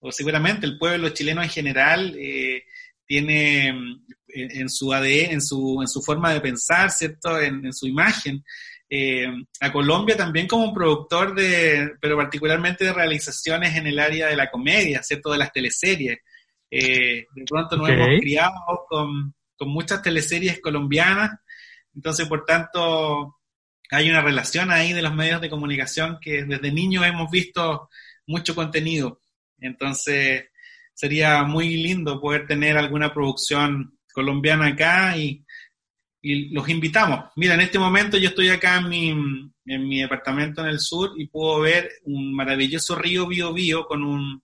o 0.00 0.12
seguramente 0.12 0.66
el 0.66 0.76
pueblo 0.76 1.08
chileno 1.10 1.42
en 1.42 1.48
general, 1.48 2.14
tiene 3.08 3.72
mm, 3.72 4.04
en, 4.28 4.68
su 4.68 4.92
ADN, 4.92 5.32
en 5.32 5.40
su, 5.40 5.80
en 5.80 5.88
su 5.88 6.02
forma 6.02 6.32
de 6.32 6.40
pensar, 6.40 6.90
¿cierto? 6.90 7.40
En, 7.40 7.72
su 7.72 7.88
imagen. 7.88 8.44
Eh, 8.90 9.26
a 9.60 9.72
Colombia 9.72 10.16
también 10.16 10.46
como 10.46 10.72
productor 10.72 11.34
de, 11.34 11.92
pero 12.00 12.16
particularmente 12.16 12.84
de 12.84 12.92
realizaciones 12.92 13.74
en 13.76 13.86
el 13.86 13.98
área 13.98 14.28
de 14.28 14.36
la 14.36 14.50
comedia, 14.50 15.02
¿cierto? 15.02 15.32
De 15.32 15.38
las 15.38 15.52
teleseries. 15.52 16.18
Eh, 16.70 17.26
de 17.34 17.44
pronto 17.48 17.76
nos 17.76 17.88
hemos 17.88 18.20
criado 18.20 18.54
con, 18.88 19.34
con 19.56 19.68
muchas 19.70 20.02
teleseries 20.02 20.60
colombianas, 20.60 21.30
entonces 21.94 22.28
por 22.28 22.44
tanto 22.44 23.38
hay 23.90 24.10
una 24.10 24.20
relación 24.20 24.70
ahí 24.70 24.92
de 24.92 25.00
los 25.00 25.14
medios 25.14 25.40
de 25.40 25.48
comunicación 25.48 26.18
que 26.20 26.44
desde 26.44 26.70
niños 26.70 27.06
hemos 27.06 27.30
visto 27.30 27.88
mucho 28.26 28.54
contenido. 28.54 29.22
Entonces, 29.60 30.47
sería 30.98 31.44
muy 31.44 31.76
lindo 31.76 32.20
poder 32.20 32.44
tener 32.48 32.76
alguna 32.76 33.14
producción 33.14 33.96
colombiana 34.12 34.66
acá 34.66 35.16
y, 35.16 35.44
los 36.20 36.68
invitamos. 36.68 37.26
Mira, 37.36 37.54
en 37.54 37.60
este 37.60 37.78
momento 37.78 38.18
yo 38.18 38.30
estoy 38.30 38.48
acá 38.48 38.78
en 38.78 38.88
mi, 38.88 39.08
en 39.10 39.88
mi 39.88 40.00
departamento 40.00 40.60
en 40.60 40.66
el 40.66 40.80
sur 40.80 41.12
y 41.16 41.28
puedo 41.28 41.60
ver 41.60 41.88
un 42.02 42.34
maravilloso 42.34 42.96
río 42.96 43.28
Bio 43.28 43.52
Bio 43.52 43.86
con 43.86 44.02
un, 44.02 44.42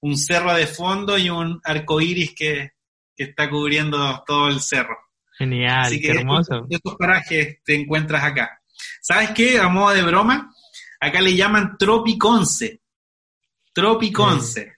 un 0.00 0.18
cerro 0.18 0.52
de 0.52 0.66
fondo 0.66 1.16
y 1.16 1.30
un 1.30 1.60
arco 1.62 2.00
iris 2.00 2.34
que, 2.34 2.72
que 3.16 3.24
está 3.24 3.48
cubriendo 3.48 4.24
todo 4.26 4.48
el 4.48 4.60
cerro. 4.60 4.98
Genial, 5.38 5.96
qué 6.00 6.10
hermoso. 6.10 6.66
Estos, 6.68 6.96
parajes 6.96 7.62
te 7.64 7.76
encuentras 7.76 8.24
acá. 8.24 8.60
¿Sabes 9.00 9.30
qué? 9.30 9.60
A 9.60 9.68
modo 9.68 9.94
de 9.94 10.02
broma, 10.02 10.52
acá 11.00 11.20
le 11.20 11.36
llaman 11.36 11.78
Tropiconce. 11.78 12.82
Tropiconce 13.72 14.75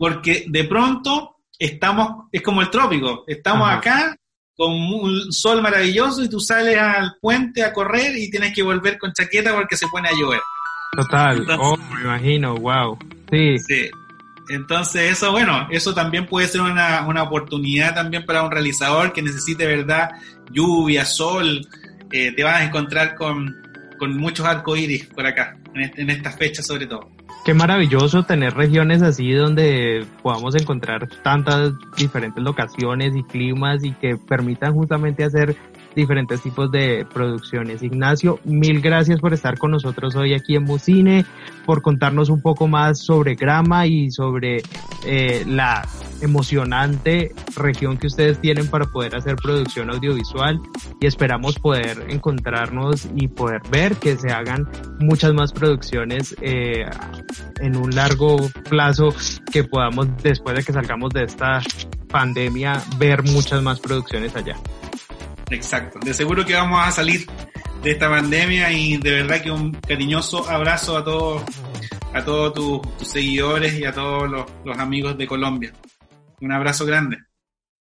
porque 0.00 0.46
de 0.48 0.64
pronto 0.64 1.36
estamos, 1.58 2.28
es 2.32 2.40
como 2.40 2.62
el 2.62 2.70
trópico, 2.70 3.24
estamos 3.26 3.70
acá 3.70 4.16
con 4.56 4.72
un 4.72 5.30
sol 5.30 5.60
maravilloso 5.60 6.24
y 6.24 6.28
tú 6.30 6.40
sales 6.40 6.78
al 6.78 7.16
puente 7.20 7.62
a 7.62 7.70
correr 7.74 8.16
y 8.16 8.30
tienes 8.30 8.54
que 8.54 8.62
volver 8.62 8.96
con 8.96 9.12
chaqueta 9.12 9.54
porque 9.54 9.76
se 9.76 9.86
pone 9.88 10.08
a 10.08 10.12
llover. 10.12 10.40
Total, 10.96 11.46
oh, 11.58 11.76
me 11.76 12.00
imagino, 12.00 12.54
wow. 12.54 12.98
Sí. 13.30 13.58
sí. 13.58 13.90
Entonces 14.48 15.12
eso, 15.12 15.32
bueno, 15.32 15.68
eso 15.70 15.92
también 15.92 16.24
puede 16.24 16.48
ser 16.48 16.62
una, 16.62 17.06
una 17.06 17.24
oportunidad 17.24 17.94
también 17.94 18.24
para 18.24 18.42
un 18.42 18.50
realizador 18.50 19.12
que 19.12 19.20
necesite, 19.20 19.66
¿verdad? 19.66 20.12
Lluvia, 20.50 21.04
sol, 21.04 21.68
eh, 22.10 22.32
te 22.34 22.42
vas 22.42 22.56
a 22.56 22.64
encontrar 22.64 23.16
con, 23.16 23.54
con 23.98 24.16
muchos 24.16 24.46
arcoíris 24.46 25.08
por 25.08 25.26
acá, 25.26 25.58
en, 25.74 25.82
este, 25.82 26.00
en 26.00 26.08
estas 26.08 26.36
fechas 26.36 26.66
sobre 26.66 26.86
todo. 26.86 27.19
Qué 27.44 27.54
maravilloso 27.54 28.22
tener 28.24 28.54
regiones 28.54 29.02
así 29.02 29.32
donde 29.32 30.04
podamos 30.22 30.54
encontrar 30.54 31.08
tantas 31.22 31.72
diferentes 31.96 32.42
locaciones 32.42 33.16
y 33.16 33.22
climas 33.22 33.82
y 33.82 33.92
que 33.92 34.16
permitan 34.16 34.74
justamente 34.74 35.24
hacer 35.24 35.56
diferentes 35.96 36.42
tipos 36.42 36.70
de 36.70 37.06
producciones. 37.12 37.82
Ignacio, 37.82 38.38
mil 38.44 38.80
gracias 38.80 39.20
por 39.20 39.32
estar 39.32 39.58
con 39.58 39.70
nosotros 39.70 40.14
hoy 40.16 40.34
aquí 40.34 40.54
en 40.54 40.64
Mucine, 40.64 41.24
por 41.64 41.82
contarnos 41.82 42.28
un 42.28 42.42
poco 42.42 42.68
más 42.68 42.98
sobre 42.98 43.34
Grama 43.34 43.86
y 43.86 44.10
sobre 44.10 44.62
eh, 45.06 45.44
la 45.46 45.86
emocionante 46.20 47.32
región 47.56 47.96
que 47.98 48.06
ustedes 48.06 48.40
tienen 48.40 48.68
para 48.68 48.86
poder 48.86 49.16
hacer 49.16 49.36
producción 49.36 49.90
audiovisual 49.90 50.60
y 51.00 51.06
esperamos 51.06 51.58
poder 51.58 52.06
encontrarnos 52.08 53.08
y 53.14 53.28
poder 53.28 53.62
ver 53.70 53.96
que 53.96 54.16
se 54.16 54.30
hagan 54.30 54.68
muchas 54.98 55.32
más 55.32 55.52
producciones 55.52 56.34
eh, 56.40 56.84
en 57.60 57.76
un 57.76 57.94
largo 57.94 58.50
plazo 58.68 59.14
que 59.52 59.64
podamos 59.64 60.08
después 60.22 60.56
de 60.56 60.64
que 60.64 60.72
salgamos 60.72 61.12
de 61.12 61.24
esta 61.24 61.60
pandemia 62.08 62.82
ver 62.98 63.22
muchas 63.22 63.62
más 63.62 63.80
producciones 63.80 64.34
allá. 64.36 64.56
Exacto. 65.50 65.98
De 66.04 66.14
seguro 66.14 66.44
que 66.44 66.54
vamos 66.54 66.80
a 66.82 66.90
salir 66.90 67.26
de 67.82 67.90
esta 67.90 68.08
pandemia 68.08 68.72
y 68.72 68.98
de 68.98 69.10
verdad 69.10 69.42
que 69.42 69.50
un 69.50 69.72
cariñoso 69.72 70.48
abrazo 70.48 70.96
a 70.96 71.04
todos 71.04 71.42
a 72.12 72.24
todos 72.24 72.54
tus, 72.54 73.08
seguidores 73.08 73.78
y 73.78 73.84
a 73.84 73.92
todos 73.92 74.46
los 74.64 74.78
amigos 74.78 75.16
de 75.16 75.26
Colombia. 75.26 75.72
Un 76.40 76.52
abrazo 76.52 76.84
grande. 76.84 77.29